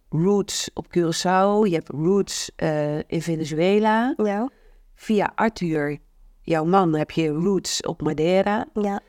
[0.09, 4.13] roots op Curaçao, je hebt roots eh, in Venezuela.
[4.17, 4.49] Ja.
[4.95, 5.97] Via Arthur,
[6.41, 8.65] jouw man, heb je roots op Madeira.
[8.73, 8.99] Ja.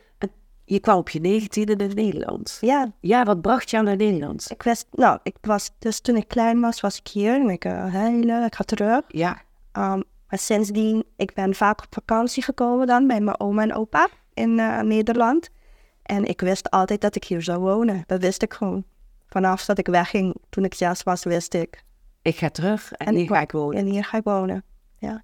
[0.65, 2.59] Je kwam op je negentiende naar Nederland.
[2.61, 4.51] Ja, Ja, wat bracht jou naar Nederland?
[4.51, 7.65] ik wist, nou, ik was, dus toen ik klein was, was ik hier en ik
[7.65, 9.03] uh, hele, ik ga terug.
[9.09, 9.43] Ja,
[9.73, 14.09] Um, maar sindsdien, ik ben vaak op vakantie gekomen dan bij mijn oma en opa
[14.35, 15.49] in eh, Nederland.
[16.03, 18.03] En ik wist altijd dat ik hier zou wonen.
[18.07, 18.85] Dat wist ik gewoon.
[19.27, 21.85] Vanaf dat ik wegging, toen ik zes was, wist ik.
[22.23, 23.79] ik ga terug en, En hier ik ga ik wonen.
[23.79, 24.65] En hier ga ik wonen.
[24.99, 25.23] Ja.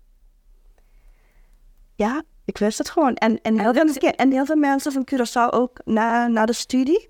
[1.95, 3.15] Ja, ik wist het gewoon.
[3.15, 7.09] En, en, heel, veel, en heel veel mensen van Curaçao ook na, na de studie.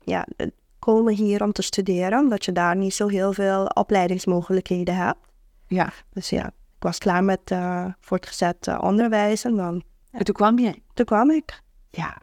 [0.00, 0.46] Ja, eh,
[0.78, 2.18] komen hier om te studeren.
[2.18, 5.18] Omdat je daar niet zo heel veel opleidingsmogelijkheden hebt.
[5.66, 9.44] Ja, Dus ja, ik was klaar met eh, voortgezet eh, onderwijs.
[9.44, 10.82] En dan, en toen kwam je.
[10.94, 11.62] toen kwam ik.
[11.90, 12.20] Ja.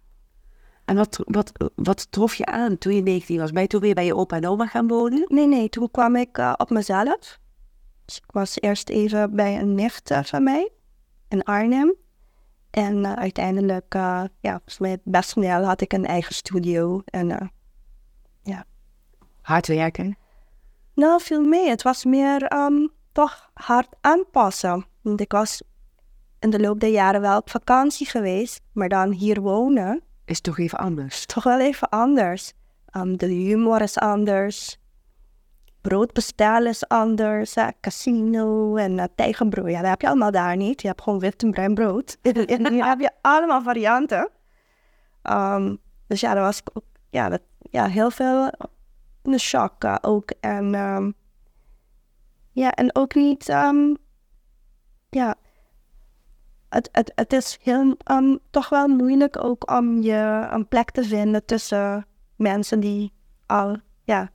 [0.86, 3.52] En wat, wat, wat trof je aan toen je 19 was?
[3.52, 5.26] Ben je toen weer bij je opa en oma gaan wonen?
[5.28, 7.40] Nee, nee, toen kwam ik eh, op mezelf.
[8.06, 10.72] Dus ik was eerst even bij een nicht van mij
[11.28, 11.96] in Arnhem.
[12.70, 17.02] En uiteindelijk, ja, volgens mij best snel had ik een eigen studio.
[17.06, 17.48] En eh,
[19.42, 20.18] Hard werken.
[20.94, 21.70] nou, veel meer.
[21.70, 22.88] Het was meer ehm,
[23.18, 24.86] toch hard aanpassen.
[25.02, 25.62] Want ik was
[26.40, 28.62] in de loop der jaren wel op vakantie geweest.
[28.72, 31.26] Maar dan hier wonen Is toch even anders.
[31.26, 32.54] toch wel even anders.
[32.86, 34.78] Ehm, de humor is anders.
[35.82, 37.56] Brood bestellen is anders.
[37.82, 39.70] casino en uh.
[39.70, 40.82] Ja, dat heb je allemaal daar niet.
[40.82, 42.18] Je hebt gewoon wit en bruin brood.
[42.22, 44.30] en hier heb je allemaal varianten.
[45.22, 45.76] Ehm,
[46.08, 48.52] dus ja, dat was ook, ja, dat, ja, heel veel
[49.24, 50.32] een shock eh, ook.
[50.40, 51.12] En, ehm,
[52.58, 53.50] ja, en ook niet...
[53.50, 53.94] ehm,
[55.10, 55.36] ja,
[56.70, 61.04] het, het, het is heel, ehm, toch wel moeilijk ook om je een plek te
[61.04, 62.06] vinden tussen
[62.36, 63.14] mensen die
[63.46, 64.30] al ja,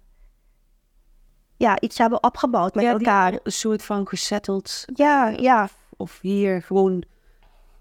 [1.56, 3.32] ja, iets hebben opgebouwd met Ja, elkaar.
[3.42, 7.02] Een soort van gesetteld Ja, ja, of hier gewoon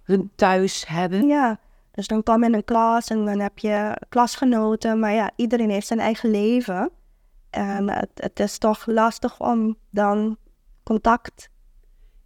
[0.04, 1.28] hun thuis hebben.
[1.28, 1.60] ja.
[1.92, 5.00] Dus dan kom je in een klas en dan heb je klasgenoten.
[5.00, 6.92] Maar ja, iedereen heeft zijn eigen leven.
[7.52, 10.38] En het, het is toch lastig om dan
[10.84, 11.50] contact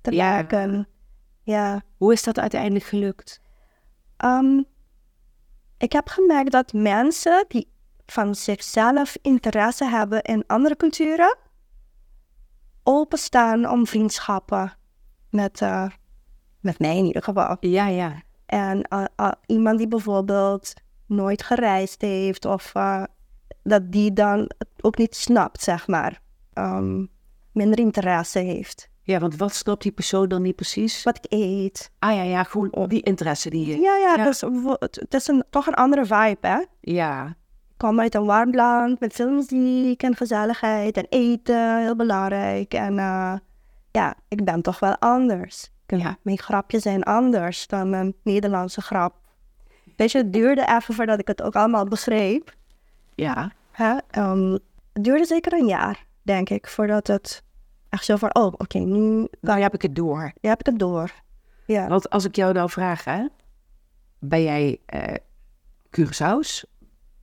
[0.02, 0.32] te Ja.
[0.32, 0.88] maken.
[1.44, 1.82] Ja.
[1.98, 3.42] Hoe is dat uiteindelijk gelukt?
[4.18, 4.62] Ehm,
[5.78, 7.68] ik heb gemerkt dat mensen die
[8.06, 11.38] van zichzelf interesse hebben in andere culturen,
[12.84, 14.74] openstaan om vriendschappen
[15.30, 15.90] met, eh,
[16.60, 17.58] met mij in ieder geval.
[17.60, 18.22] Ja, ja.
[18.46, 20.74] En eh, eh, iemand die bijvoorbeeld
[21.06, 22.72] nooit gereisd heeft of
[23.66, 24.50] dat die dan
[24.82, 26.24] ook niet snapt, zeg maar,
[26.56, 27.06] Ehm,
[27.52, 28.90] minder interesse heeft.
[29.02, 31.04] Ja, want wat snapt die persoon dan niet precies?
[31.04, 31.92] Wat ik eet.
[32.00, 33.80] Ah ja, ja, gewoon die interesse die je...
[33.80, 34.24] Ja, ja, Ja.
[34.24, 34.42] Dus,
[34.80, 36.64] het, is een, toch een andere vibe, hè?
[36.82, 37.28] Ja,
[37.70, 42.74] Ik kom uit een warm land met veel muziek en gezelligheid en eten, heel belangrijk.
[42.74, 43.34] En eh,
[43.92, 45.72] ja, ik ben toch wel anders.
[45.88, 46.18] Ja.
[46.22, 49.16] Mijn grapjes zijn anders dan een Nederlandse grap.
[49.96, 52.54] Weet je, het duurde even voordat ik het ook allemaal begreep.
[53.16, 53.52] Ja.
[53.72, 53.98] Hè?
[54.10, 54.52] Ehm,
[54.94, 57.44] het duurde zeker een jaar, denk ik, voordat het
[57.90, 60.32] echt zo van, oh, oké, nu Nou heb ik het door.
[60.42, 61.12] heb ik het door.
[61.66, 63.28] Ja, Want als ik jou nou vraag, hè,
[64.20, 65.14] ben jij eh
[66.00, 66.64] Curaçao's?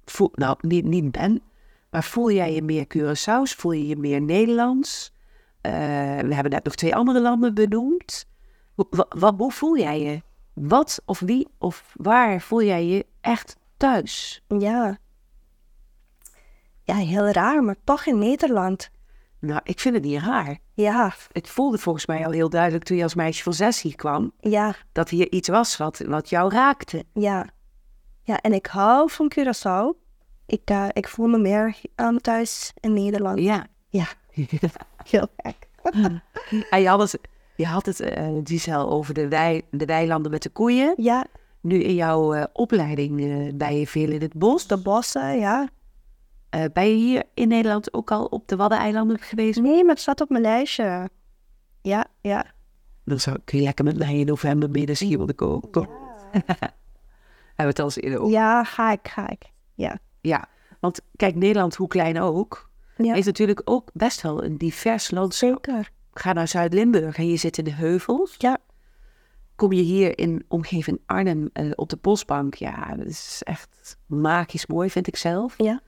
[0.04, 1.42] Voel, nou, niet, niet ben,
[1.90, 3.54] maar voel jij je meer Curaçao's?
[3.56, 5.12] Voel je je meer Nederlands?
[5.60, 5.72] Eh,
[6.18, 8.26] we hebben net nog twee andere landen benoemd.
[8.74, 10.22] Hoe, wa- wa- hoe voel jij je?
[10.52, 14.42] Wat of wie of waar voel jij je echt thuis?
[14.58, 14.98] ja.
[16.92, 18.90] Ja, heel raar, maar toch in Nederland.
[19.38, 20.58] Nou, ik vind het niet raar.
[20.74, 23.96] Ja, Het voelde volgens mij al heel duidelijk toen je als meisje van zes hier
[23.96, 27.04] kwam, ja, dat hier iets was wat, wat jou raakte.
[27.12, 27.48] Ja.
[28.22, 29.98] Ja, en ik hou van Curaçao.
[30.46, 33.38] Ik, eh, ik voel me meer aan thuis in Nederland.
[33.38, 33.66] Ja.
[33.88, 34.06] Ja,
[35.10, 35.68] heel gek.
[36.70, 37.18] En je had het,
[37.56, 38.02] je had het
[38.44, 40.94] Giselle, over de, wei, de weilanden met de koeien.
[40.96, 41.26] Ja,
[41.60, 43.16] Nu in jouw eh, opleiding
[43.56, 44.66] ben je veel in het bos.
[44.66, 45.68] de bossen, ja.
[46.52, 49.60] Eh, ben je hier in Nederland ook al op de Waddeneilanden geweest?
[49.60, 51.08] Nee, maar het staat op mijn lijstje.
[51.82, 52.46] Ja, ja.
[53.04, 55.70] Dan zou, kun je lekker met mij in november midden skiën willen komen.
[55.70, 55.88] Kom.
[57.56, 58.30] Hebben we het al eens over.
[58.30, 59.42] Ja, ga ik, ga ik.
[59.74, 59.98] Ja.
[60.20, 60.44] Ja,
[60.80, 65.64] want kijk, Nederland, hoe klein ook, Ja, is natuurlijk ook best wel een divers landschap.
[65.66, 65.90] zeker.
[66.14, 68.34] Ga naar Zuid-Limburg en je zit in de heuvels.
[68.38, 68.58] Ja,
[69.56, 74.66] Kom je hier in omgeving Arnhem eh, op de Bosbank, ja, dat is echt magisch
[74.66, 75.54] mooi, vind ik zelf.
[75.56, 75.80] ja.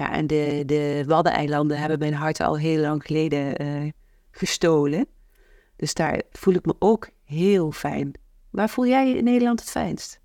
[0.00, 3.90] Ja, en de, de Waddeneilanden hebben mijn hart al heel lang geleden eh,
[4.30, 5.06] gestolen.
[5.76, 8.12] Dus daar voel ik me ook heel fijn.
[8.50, 10.20] Waar voel jij je in Nederland het fijnst?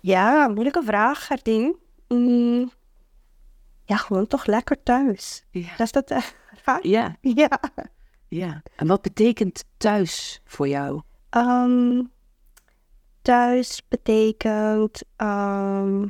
[0.00, 1.76] Ja, moeilijke vraag, Gerdien.
[2.08, 2.70] Mm,
[3.84, 5.44] ja, gewoon toch lekker thuis.
[5.50, 5.76] Ja.
[5.76, 6.22] Dat is dat eh,
[6.64, 6.86] raar?
[6.86, 7.60] Ja, Ja.
[8.28, 8.62] ja.
[8.76, 11.02] En wat betekent thuis voor jou?
[11.28, 12.02] Ehm,
[13.22, 16.06] thuis betekent ehm,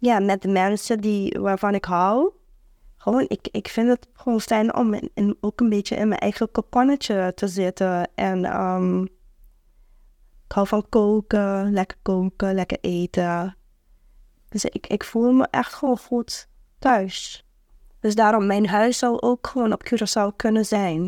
[0.00, 2.32] ja, met de mensen die, waarvan ik hou.
[2.96, 6.50] Gewoon, ik, ik vind het gewoon fijn om in, ook een beetje in mijn eigen
[6.50, 8.10] kokonnetje te zitten.
[8.14, 9.02] En ehm,
[10.44, 13.56] ik hou van koken, lekker koken, lekker eten.
[14.48, 16.48] Dus ik, ik voel me echt gewoon goed
[16.78, 17.44] thuis.
[18.00, 21.02] Dus daarom, mijn huis zou ook gewoon op Curaçao kunnen zijn.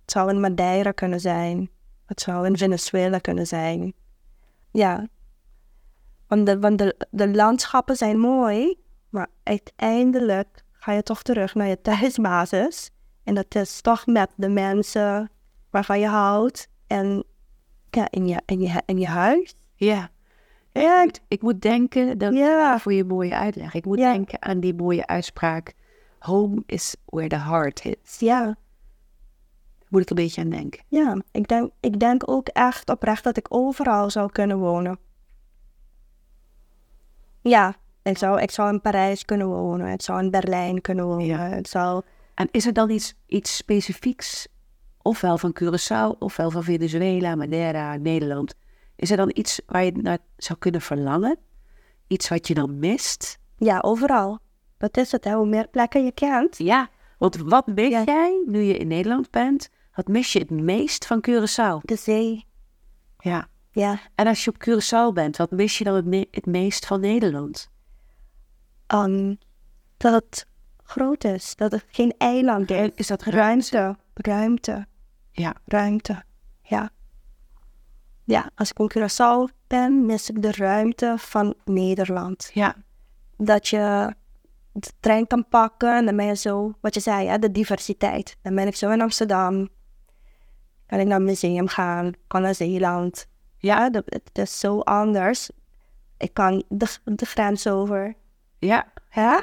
[0.00, 1.70] Het zou in Madeira kunnen zijn.
[2.06, 3.94] Het zou in Venezuela kunnen zijn.
[4.70, 5.08] Ja.
[6.28, 8.76] Want de, want de, de landschappen zijn mooi,
[9.08, 12.90] maar uiteindelijk ga je toch terug naar je thuisbasis.
[13.24, 15.30] En dat is toch met de mensen
[15.70, 17.24] waarvan je houdt en
[17.90, 19.54] ja, in, je, in, je, in je huis.
[19.74, 20.10] Ja.
[20.72, 22.78] Ja, Ik, ik moet denken, dat Ja.
[22.78, 23.74] voor je mooie uitleg.
[23.74, 24.12] Ik moet Ja.
[24.12, 25.72] denken aan die mooie uitspraak.
[26.18, 28.18] Home is where the heart is.
[28.18, 28.56] ja,
[29.88, 30.82] moet ik een beetje aan denken.
[30.88, 31.16] ja.
[31.32, 34.98] Ik, denk, ik denk ook echt oprecht dat ik overal zou kunnen wonen.
[37.48, 39.92] Ja, ik zou, ik zou in Parijs kunnen wonen.
[39.92, 41.26] Ik zou in Berlijn kunnen wonen.
[41.26, 41.48] Ja.
[41.48, 42.02] Het zou...
[42.34, 44.48] En is er dan iets, iets specifieks,
[45.02, 48.54] ofwel van Curaçao, ofwel van Venezuela, Madeira, Nederland?
[48.96, 51.38] Is er dan iets waar je naar zou kunnen verlangen?
[52.06, 53.38] Iets wat je dan mist?
[53.56, 54.38] Ja, overal.
[54.78, 55.34] Dat is het, hè.
[55.34, 56.58] Hoe meer plekken je kent.
[56.58, 56.88] Ja,
[57.18, 58.02] want wat mis Ja.
[58.04, 59.68] jij nu je in Nederland bent?
[59.94, 61.80] Wat mis je het meest van Curaçao?
[61.82, 62.46] De zee.
[63.18, 63.48] Ja.
[63.74, 63.98] Ja.
[64.14, 67.00] En als je op Curaçao bent, wat mis je dan het, me- het meest van
[67.00, 67.70] Nederland?
[68.94, 69.38] Um,
[69.96, 70.46] dat het
[70.82, 71.56] groot is.
[71.56, 72.90] Dat het geen eiland is.
[72.94, 73.96] Is dat Ruimte.
[74.14, 74.86] Ruimte.
[75.30, 75.54] Ja.
[75.64, 76.22] Ruimte.
[76.62, 76.90] Ja.
[78.24, 82.50] Ja, als ik in Curaçao ben, mis ik de ruimte van Nederland.
[82.52, 82.76] Ja.
[83.36, 84.14] Dat je
[84.72, 88.36] de trein kan pakken en dan ben je zo, wat je zei, hè, de diversiteit.
[88.42, 89.68] Dan ben ik zo in Amsterdam.
[90.86, 93.26] Kan ik naar een museum gaan, kan naar Zeeland.
[93.64, 95.50] Ja, dat, het is zo anders.
[96.18, 98.14] Ik kan de, de grens over.
[98.58, 98.86] Ja.
[99.08, 99.38] Hè?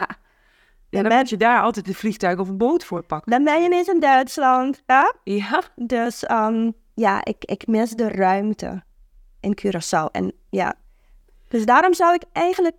[0.90, 3.32] Ja, dan moet je daar altijd een vliegtuig of een boot voor pakken.
[3.32, 4.84] Dan ben je ineens in Duitsland.
[4.86, 5.12] Hè?
[5.24, 5.64] Ja.
[5.76, 8.84] Dus ehm, ja, ik, ik mis de ruimte
[9.40, 10.12] in Curaçao.
[10.12, 10.74] En ja,
[11.48, 12.76] dus daarom zou ik eigenlijk,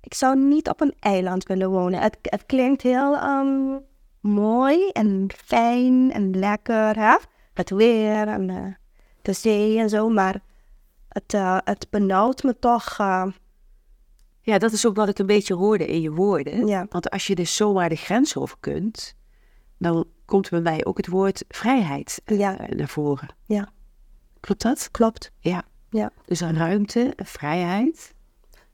[0.00, 2.00] ik zou niet op een eiland willen wonen.
[2.00, 3.78] Het, het klinkt heel ehm,
[4.20, 7.16] mooi en fijn en lekker, hè?
[7.54, 8.74] Het weer en eh,
[9.22, 10.40] de zee en zo, maar
[11.24, 12.94] het, eh, het benauwt me toch.
[12.98, 13.26] eh,
[14.40, 16.66] Ja, dat is ook wat ik een beetje hoorde in je woorden.
[16.66, 16.86] Ja.
[16.88, 19.14] Want als je dus zomaar de grens over kunt,
[19.78, 22.56] dan komt bij mij ook het woord vrijheid eh, Ja.
[22.68, 23.28] naar voren.
[23.44, 23.68] Ja.
[24.40, 24.90] Klopt dat?
[24.90, 25.30] klopt.
[25.38, 25.62] Ja.
[25.90, 26.10] Ja.
[26.26, 28.14] Dus een ruimte, een vrijheid.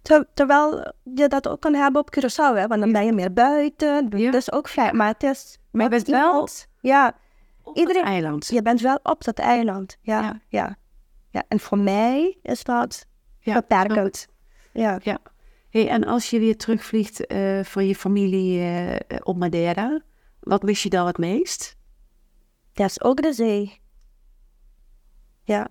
[0.03, 2.67] Ter- terwijl je dat ook kan hebben op Curaçao, hè?
[2.67, 4.09] want dan ben je meer buiten.
[4.19, 4.31] Ja.
[4.31, 5.59] Dat is ook fijn, maar het is...
[5.71, 6.49] Maar je bent wel
[6.81, 7.17] Ja,
[7.63, 8.47] Op Iedereen- eiland.
[8.47, 9.97] je bent wel op dat eiland.
[10.01, 10.77] Ja, Ja.
[11.33, 11.43] Ja.
[11.49, 13.07] En voor mij is dat
[13.39, 14.27] Ja, beperkend.
[14.73, 14.99] Ja.
[15.03, 15.19] Ja.
[15.71, 20.01] Hey, en als je weer terugvliegt eh, van je familie eh, op Madeira,
[20.41, 21.77] wat mis je dan het meest?
[22.73, 23.81] Dat is ook de zee.
[25.45, 25.69] Ja.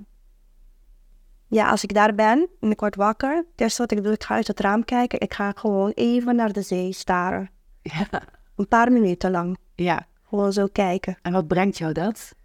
[1.47, 4.23] Ja, als ik daar ben en ik word wakker, het eerste wat ik doe, ik
[4.23, 5.19] ga uit het raam kijken.
[5.19, 7.49] Ik ga gewoon even naar de zee staren.
[7.81, 8.07] Ja.
[8.55, 9.57] Een paar minuten lang.
[9.75, 10.09] ja.
[10.23, 11.17] Gewoon zo kijken.
[11.21, 12.35] En wat brengt jou dat?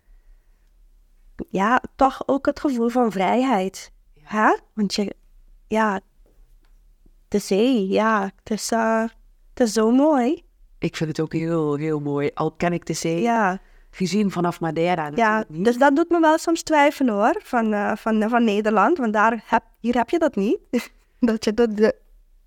[1.50, 3.92] Ja, toch ook het gevoel van vrijheid.
[4.22, 4.56] Hè?
[4.74, 5.14] Want je,
[5.68, 6.00] ja,
[7.28, 9.02] de zee, ja, het is, eh,
[9.54, 10.44] het is zo mooi.
[10.78, 12.30] Ik vind het ook heel, heel mooi.
[12.34, 13.58] Al ken ik de zee, Ja,
[13.90, 15.10] gezien vanaf Madeira.
[15.14, 18.98] ja dus dat doet me wel soms twijfelen hoor, van, eh, van, van Nederland.
[18.98, 20.58] Want daar heb, hier heb je dat niet.
[21.20, 21.94] dat je dat, de,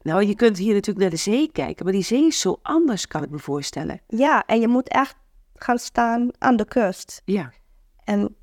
[0.01, 3.07] Nou, je kunt hier natuurlijk naar de zee kijken, maar die zee is zo anders,
[3.07, 4.01] kan ik me voorstellen.
[4.07, 5.15] ja, en je moet echt
[5.55, 7.21] gaan staan aan de kust.
[7.25, 7.51] Ja,
[8.03, 8.35] En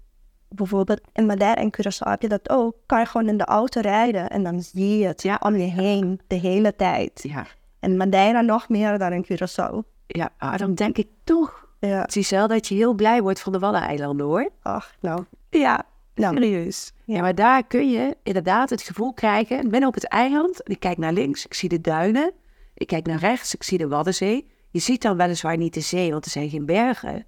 [0.49, 2.75] bijvoorbeeld in Madeira en Curaçao heb je dat ook.
[2.87, 5.37] Kan je gewoon in de auto rijden en dan zie je het Ja.
[5.41, 7.21] om je heen de hele tijd.
[7.23, 7.47] ja,
[7.81, 9.75] En Madeira nog meer dan in Curaçao.
[10.07, 10.31] ja.
[10.39, 12.05] Ah, dan denk ik toch, Ja.
[12.11, 14.51] Giselle, dat je heel blij wordt van de Waddeneilanden, hoor.
[14.63, 15.25] Ach, nou.
[15.51, 15.83] Ja,
[16.15, 16.93] Nou, serieus.
[17.05, 19.65] Ja, maar daar kun je inderdaad het gevoel krijgen.
[19.65, 22.33] Ik ben op het eiland en ik kijk naar links, ik zie de duinen.
[22.75, 24.47] Ik kijk naar rechts, ik zie de Waddenzee.
[24.71, 27.27] Je ziet dan weliswaar niet de zee, want er zijn geen bergen.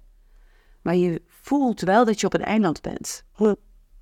[0.81, 3.23] Maar je voelt wel dat je op een eiland bent.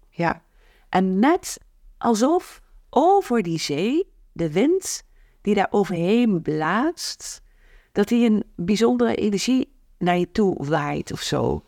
[0.10, 0.42] Ja.
[0.90, 1.58] En net
[1.98, 5.04] alsof over die zee, de wind
[5.42, 7.42] die daar overheen blaast,
[7.92, 11.62] dat die een bijzondere energie naar je toe waait of zo.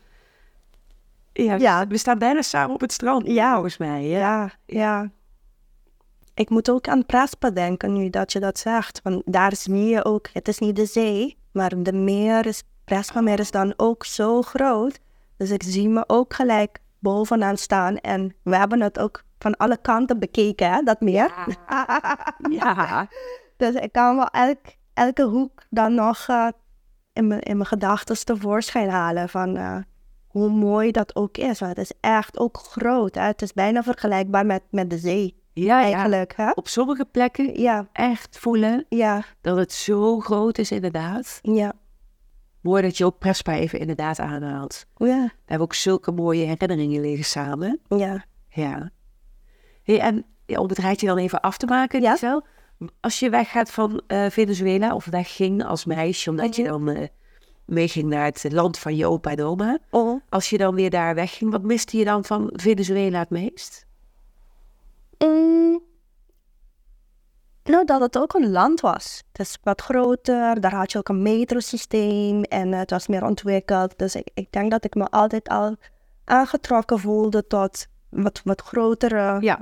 [1.32, 1.86] Ja, Ja.
[1.86, 3.26] we staan bijna samen op het strand.
[3.26, 3.52] Ja.
[3.52, 4.06] volgens mij.
[4.06, 4.18] Ja.
[4.18, 5.10] Ja, ja.
[6.34, 9.00] Ik moet ook aan Prespa denken nu dat je dat zegt.
[9.02, 13.20] Want daar zie je ook, het is niet de zee, maar de meer is, Prespa
[13.20, 15.00] meer is dan ook zo groot.
[15.40, 17.96] Dus ik zie me ook gelijk bovenaan staan.
[17.96, 21.32] En we hebben het ook van alle kanten bekeken, hè, dat meer.
[22.50, 23.08] Ja.
[23.56, 24.58] Dus ik kan wel elk,
[24.94, 26.48] elke hoek dan nog eh,
[27.12, 29.76] in mijn, in mijn gedachten tevoorschijn halen van eh,
[30.26, 31.58] hoe mooi dat ook is.
[31.58, 33.14] Want het is echt ook groot.
[33.14, 33.22] Hè?
[33.22, 35.84] Het is bijna vergelijkbaar met, met de zee Ja, ja.
[35.84, 36.36] eigenlijk.
[36.36, 36.50] Hè?
[36.50, 41.38] Op sommige plekken Ja, echt voelen ja, dat het zo groot is inderdaad.
[41.42, 41.72] ja,
[42.60, 44.86] Mooi dat je ook Prespa even inderdaad aanhaalt.
[44.96, 47.80] ja, Daar hebben we ook zulke mooie herinneringen liggen samen.
[47.88, 48.24] ja.
[48.48, 48.90] Ja.
[49.82, 52.10] Hey, en ja, om het rijtje dan even af te maken, Ja.
[52.10, 52.44] Giselle.
[53.00, 56.70] Als je weggaat van eh, Venezuela of wegging als meisje, omdat je Mhm.
[56.70, 57.08] dan eh,
[57.64, 59.78] meeging naar het land van je opa en oma.
[59.90, 60.20] Oh.
[60.28, 63.86] Als je dan weer daar wegging, wat miste je dan van Venezuela het meest?
[65.18, 65.80] Mm.
[67.64, 69.22] Nou, dat het ook een land was.
[69.32, 73.98] Het is wat groter, daar had je ook een metrosysteem en het was meer ontwikkeld.
[73.98, 75.76] Dus ik, ik denk dat ik me altijd al
[76.24, 79.60] aangetrokken voelde tot wat, wat grotere Ja,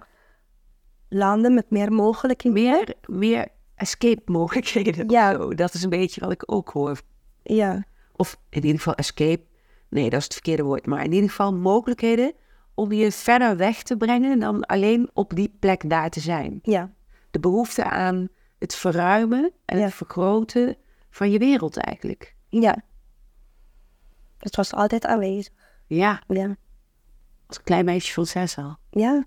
[1.09, 2.63] landen met meer mogelijkheden.
[2.63, 5.09] meer, meer escape mogelijkheden.
[5.09, 5.33] Ja.
[5.33, 7.01] Zo, dat is een beetje wat ik ook hoor.
[7.43, 7.85] Ja,
[8.17, 9.43] Of in ieder geval escape.
[9.89, 10.87] Nee, dat is het verkeerde woord.
[10.87, 12.33] Maar in ieder geval mogelijkheden
[12.75, 16.59] om je verder weg te brengen dan alleen op die plek daar te zijn.
[16.63, 16.91] ja,
[17.31, 19.85] De behoefte aan het verruimen en Ja.
[19.85, 20.77] het vergroten
[21.11, 22.35] van je wereld eigenlijk.
[22.49, 22.83] ja.
[24.39, 25.53] Het was altijd aanwezig.
[25.87, 26.57] Ja, Ja,
[27.47, 28.77] als klein meisje van zes al.
[28.91, 29.25] ja,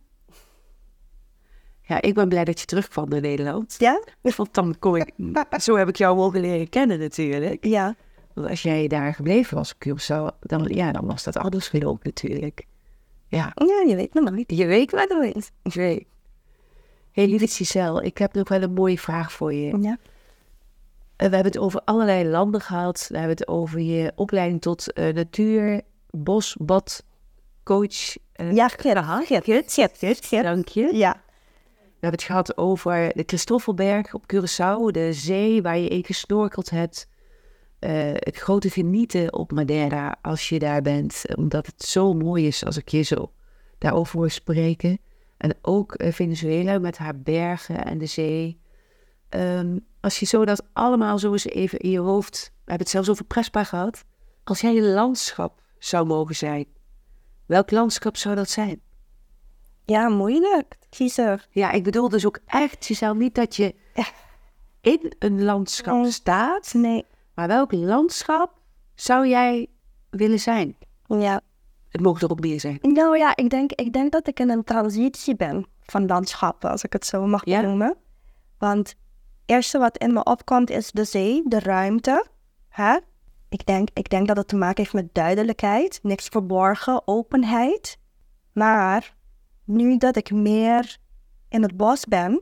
[1.82, 3.76] Ja, ik ben blij dat je terugkwam naar Nederland.
[3.80, 4.04] ja,
[4.38, 5.14] Want dan kon ik...
[5.62, 7.66] Zo heb ik jou mogen leren kennen natuurlijk.
[7.66, 7.95] ja,
[8.34, 12.02] Want als jij daar gebleven was op Curaçao, dan, ja, dan was dat anders gelopen
[12.04, 12.66] natuurlijk.
[13.28, 14.52] Ja, ja, je weet nog niet.
[14.56, 15.52] je weet wat er is.
[17.12, 19.78] Hey, lieve Giselle, ik heb nog wel een mooie vraag voor je.
[19.82, 19.97] Ja,
[21.16, 23.05] Eh, we hebben het over allerlei landen gehad.
[23.09, 27.03] We hebben het over je opleiding tot eh, natuur, bos, bad,
[27.64, 28.16] coach.
[28.32, 29.16] eh, ja, Gerard.
[30.43, 30.89] Dank je.
[30.93, 31.22] Ja,
[31.74, 36.70] We hebben het gehad over de Christoffelberg op Curaçao, de zee waar je in gesnorkeld
[36.70, 37.07] hebt.
[37.80, 42.78] Het grote genieten op Madeira als je daar bent, omdat het zo mooi is als
[42.78, 43.32] ik je zo
[43.78, 44.99] daarover hoor spreken.
[45.42, 48.60] En ook eh, Venezuela met haar bergen en de zee.
[49.30, 52.89] Ehm, als je zo dat allemaal zo eens even in je hoofd, we hebben het
[52.89, 54.04] zelfs over Prespa gehad.
[54.44, 56.66] Als jij een landschap zou mogen zijn,
[57.46, 58.82] welk landschap zou dat zijn?
[59.86, 60.78] ja, moeilijk.
[60.89, 61.48] Kiezer.
[61.52, 63.76] Ja, ik bedoel dus ook echt, Giselle, niet dat je
[64.82, 68.52] in een landschap staat, Nee, maar welk landschap
[68.96, 69.68] zou jij
[70.10, 70.78] willen zijn?
[71.08, 71.42] ja.
[71.92, 72.80] Het mogen er ook meer zijn.
[72.82, 76.84] Nou ja, ik denk, ik denk dat ik in een transitie ben van landschappen, als
[76.84, 77.62] ik het zo mag Ja?
[77.62, 77.98] noemen.
[78.58, 78.98] Want het
[79.46, 82.26] eerste wat in me opkomt is de zee, de ruimte.
[82.70, 82.98] Hè?
[83.50, 87.98] Ik, denk, ik denk dat het te maken heeft met duidelijkheid, niks verborgen, openheid.
[88.54, 89.16] Maar
[89.66, 90.98] nu dat ik meer
[91.50, 92.42] in het bos ben,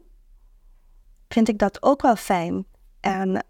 [1.27, 2.65] vind ik dat ook wel fijn.
[2.99, 3.45] En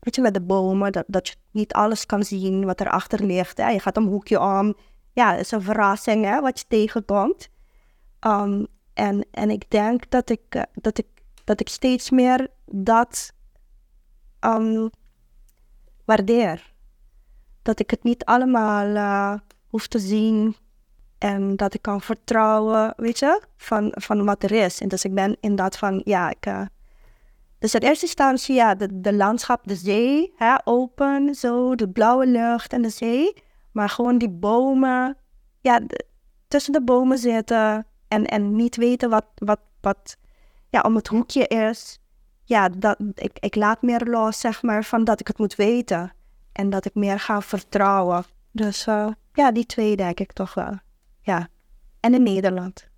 [0.00, 3.58] weet je, met de bomen, dat, dat je niet alles kan zien wat erachter ligt.
[3.58, 3.68] Hè?
[3.68, 4.74] Je gaat een hoekje om.
[5.12, 7.48] Ja, is een verrassing hè, wat je tegenkomt.
[8.20, 11.06] Um, en, en ik denk dat ik, eh, dat, ik,
[11.44, 13.32] dat ik steeds meer dat
[14.40, 14.90] um,
[16.04, 16.72] waardeer.
[17.62, 20.56] Dat ik het niet allemaal eh, hoef te zien
[21.18, 24.80] en dat ik kan vertrouwen, weet je, van, van wat er is.
[24.80, 26.46] En dus ik ben inderdaad van, ja, ik...
[26.46, 26.62] eh,
[27.58, 32.26] dus in eerste instantie, ja, de, de landschap, de zee, hè, open, zo, de blauwe
[32.26, 33.42] lucht en de zee.
[33.72, 35.16] Maar gewoon die bomen,
[35.60, 35.80] ja,
[36.48, 40.16] tussen de bomen zitten en, en niet weten wat, wat, wat
[40.68, 42.00] ja, om het hoekje is.
[42.44, 46.12] Ja, dat, ik, ik laat meer los, zeg maar, van dat ik het moet weten.
[46.52, 48.24] En dat ik meer ga vertrouwen.
[48.50, 50.78] Dus eh, ja, die twee denk ik toch wel.
[51.20, 51.48] Ja.
[52.00, 52.88] En in Nederland.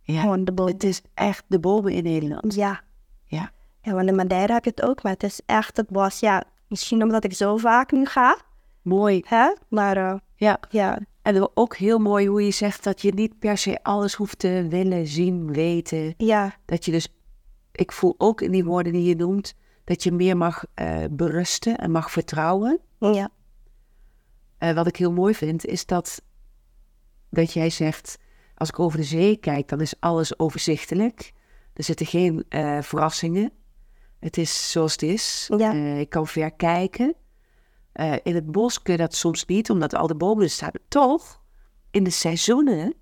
[0.00, 0.20] Ja.
[0.20, 0.72] Gewoon de bomen.
[0.72, 2.54] Het is echt de bomen in Nederland.
[2.54, 2.80] Ja.
[3.24, 3.50] Ja.
[3.80, 6.20] Ja, want in Madeira heb je het ook, maar het is echt het bos.
[6.20, 8.36] Ja, misschien omdat ik zo vaak nu ga,
[8.82, 9.22] Mooi.
[9.26, 9.54] hè?
[9.68, 10.60] Maar eh, Ja.
[10.70, 14.38] ja, En ook heel mooi hoe je zegt dat je niet per se alles hoeft
[14.38, 16.14] te willen zien, weten.
[16.16, 17.08] ja, Dat je dus,
[17.72, 19.54] ik voel ook in die woorden die je noemt,
[19.84, 22.80] dat je meer mag eh, berusten en mag vertrouwen.
[22.98, 23.28] ja,
[24.58, 26.22] Eh, wat ik heel mooi vind, is dat,
[27.30, 28.18] dat jij zegt,
[28.54, 31.32] als ik over de zee kijk, dan is alles overzichtelijk.
[31.72, 32.44] Er zitten geen
[32.80, 33.52] verrassingen.
[34.20, 35.50] Het is zoals het is.
[35.56, 35.72] Ja.
[35.98, 37.14] Ik kan ver kijken.
[37.92, 40.70] Eh, in het bos kun je dat soms niet, omdat al de bomen er staan.
[40.88, 41.40] Toch
[41.90, 42.94] in de seizoenen,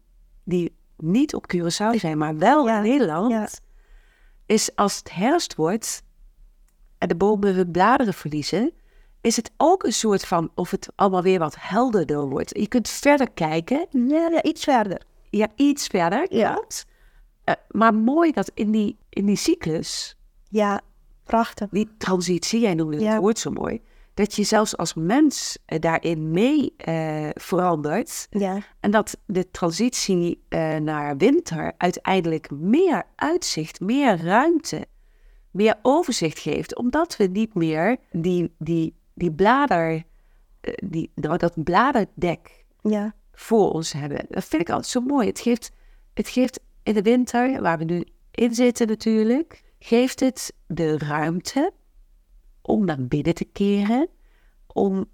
[0.45, 3.49] die niet op Curaçao zijn, maar wel Ja, in Nederland, ja.
[4.47, 6.03] is als het herfst wordt
[6.99, 8.73] en de bomen hun bladeren verliezen,
[9.21, 12.59] is het ook een soort van of het allemaal weer wat helderder wordt.
[12.59, 15.03] Je kunt verder kijken, Ja, iets verder.
[15.31, 16.63] ja, iets verder, Ja.
[17.45, 20.17] Eh, maar mooi dat in die, in die cyclus,
[20.49, 20.81] Ja,
[21.25, 21.69] prachtig.
[21.71, 23.81] die transitie, jij noemde het woord zo mooi,
[24.21, 28.27] dat je zelfs als mens eh, daarin mee eh, verandert.
[28.31, 34.87] Ja, En dat de transitie eh, naar winter uiteindelijk meer uitzicht, meer ruimte,
[35.51, 36.77] meer overzicht geeft.
[36.77, 40.03] Omdat we niet meer die, die, die blader,
[40.85, 44.27] die, nou, dat bladerdek ja, voor ons hebben.
[44.29, 45.27] Dat vind ik altijd zo mooi.
[45.27, 45.71] Het geeft,
[46.15, 51.73] het geeft in de winter, waar we nu in zitten natuurlijk, geeft het de ruimte
[52.63, 54.09] om naar binnen te keren.
[54.67, 55.05] Om,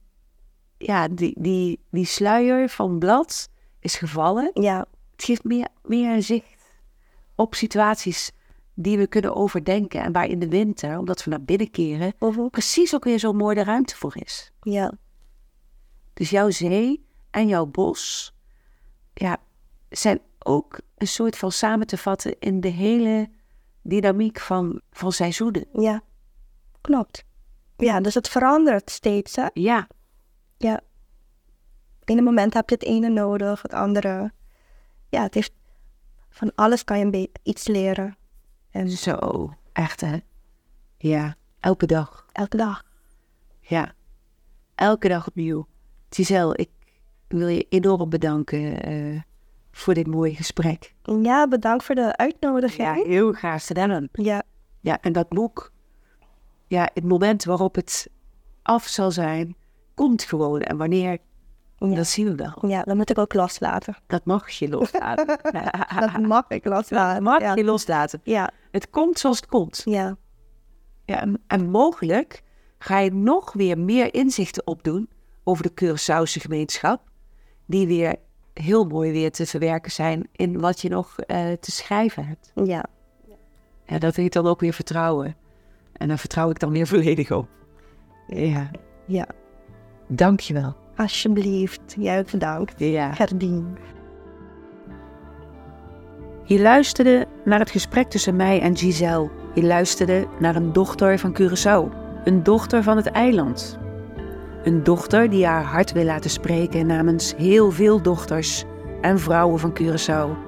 [0.78, 3.49] ja, die, die, die sluier van blad
[3.80, 4.51] is gevallen.
[4.55, 4.86] ja,
[5.16, 6.55] Het geeft meer, meer zicht
[7.34, 8.30] op situaties
[8.74, 10.03] die we kunnen overdenken.
[10.03, 12.49] En waar in de winter, omdat we naar binnen keren, Mhm.
[12.49, 14.51] precies ook weer zo mooi de ruimte voor is.
[14.62, 14.92] ja,
[16.14, 18.34] Dus jouw zee en jouw bos
[19.14, 19.36] ja,
[19.88, 23.28] zijn ook een soort van samen te vatten in de hele
[23.82, 25.66] dynamiek van, van seizoenen.
[25.72, 26.03] ja.
[26.80, 27.24] Klopt.
[27.76, 29.46] Ja, dus het verandert steeds, hè?
[29.52, 29.88] Ja,
[30.58, 30.80] Ja.
[32.04, 34.32] In een moment heb je het ene nodig, het andere.
[35.08, 35.52] Ja, het heeft...
[36.30, 38.16] Van alles kan je een beetje iets leren.
[38.70, 39.50] En zo.
[39.72, 40.16] Echt hè?
[40.96, 42.26] Ja, elke dag.
[42.32, 42.82] elke dag.
[43.60, 43.92] Ja,
[44.74, 45.66] elke dag opnieuw.
[46.10, 46.70] Giselle, ik
[47.28, 49.20] wil je enorm bedanken eh,
[49.70, 50.94] voor dit mooie gesprek.
[51.22, 52.88] Ja, bedankt voor de uitnodiging.
[52.88, 54.08] Ja, heel graag gedaan.
[54.12, 54.42] Ja,
[54.80, 55.72] Ja, en dat boek,
[56.66, 58.10] ja, het moment waarop het
[58.62, 59.56] af zal zijn,
[59.94, 60.60] komt gewoon.
[60.60, 61.18] En wanneer,
[61.78, 61.94] Ja.
[61.94, 62.66] dat zien we wel.
[62.70, 63.96] ja, dat moet ik ook loslaten.
[64.06, 65.26] Dat mag je loslaten.
[66.00, 67.14] Dat mag ik loslaten.
[67.24, 67.54] Dat mag ja.
[67.54, 68.20] je loslaten.
[68.22, 69.82] Ja, Het komt zoals het komt.
[69.84, 70.16] ja,
[71.04, 72.42] Ja, en, en mogelijk
[72.78, 75.08] ga je nog weer meer inzichten opdoen
[75.44, 77.00] over de Curaçaose gemeenschap.
[77.66, 78.16] Die weer
[78.52, 82.52] heel mooi weer te verwerken zijn in wat je nog eh, te schrijven hebt.
[82.64, 82.84] ja.
[83.88, 85.36] Ja, dat heet dan ook weer vertrouwen.
[85.99, 87.49] En daar vertrouw ik dan weer volledig op.
[88.26, 88.70] Ja,
[89.07, 89.26] Ja,
[90.09, 90.74] dankjewel.
[90.97, 91.94] alsjeblieft.
[91.99, 92.74] Jij ook bedankt.
[92.76, 93.12] Ja.
[93.12, 93.76] Gerdien.
[96.44, 99.30] Je luisterde naar het gesprek tussen mij en Giselle.
[99.55, 101.94] Je luisterde naar een dochter van Curaçao.
[102.24, 103.78] Een dochter van het eiland.
[104.64, 108.64] Een dochter die haar hart wil laten spreken namens heel veel dochters
[109.01, 110.44] en vrouwen van Curaçao.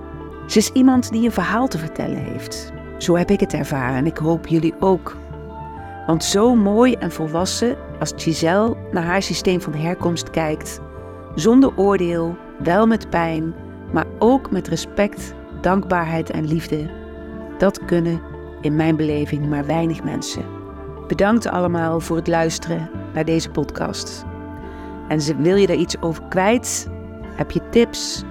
[0.47, 2.73] Ze is iemand die een verhaal te vertellen heeft.
[2.99, 5.17] Zo heb ik het ervaren en ik hoop jullie ook.
[6.09, 10.81] Want zo mooi en volwassen als Giselle naar haar systeem van herkomst kijkt,
[11.35, 13.55] zonder oordeel, wel met pijn,
[13.93, 16.91] maar ook met respect, dankbaarheid en liefde,
[17.59, 18.21] dat kunnen
[18.61, 20.45] in mijn beleving maar weinig mensen.
[21.07, 24.25] Bedankt allemaal voor het luisteren naar deze podcast.
[25.09, 26.89] En wil je er iets over kwijt?
[27.37, 28.23] Heb je tips?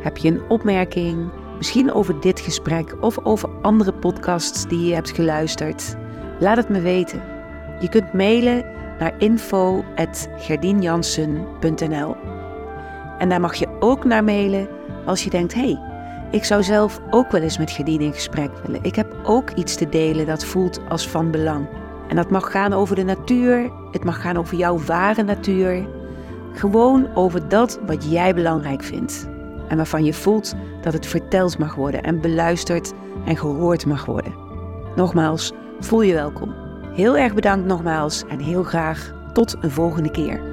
[0.00, 1.30] Heb je een opmerking?
[1.56, 6.00] Misschien over dit gesprek of over andere podcasts die je hebt geluisterd?
[6.42, 7.22] Laat het me weten.
[7.80, 8.64] Je kunt mailen
[8.98, 12.16] naar info.gerdinjansen.nl
[13.18, 14.68] En daar mag je ook naar mailen
[15.06, 15.54] als je denkt...
[15.54, 15.78] hey,
[16.30, 18.82] ik zou zelf ook wel eens met Gerdien in gesprek willen.
[18.82, 21.68] Ik heb ook iets te delen dat voelt als van belang.
[22.08, 25.88] En dat mag gaan over de natuur, het mag gaan over jouw ware natuur.
[26.52, 29.28] Gewoon over dat wat jij belangrijk vindt.
[29.68, 32.92] En waarvan je voelt dat het verteld mag worden en beluisterd
[33.24, 34.34] en gehoord mag worden.
[34.96, 35.52] Nogmaals,
[35.84, 36.54] voel je welkom.
[36.94, 40.51] Heel erg bedankt nogmaals en heel graag tot een volgende keer.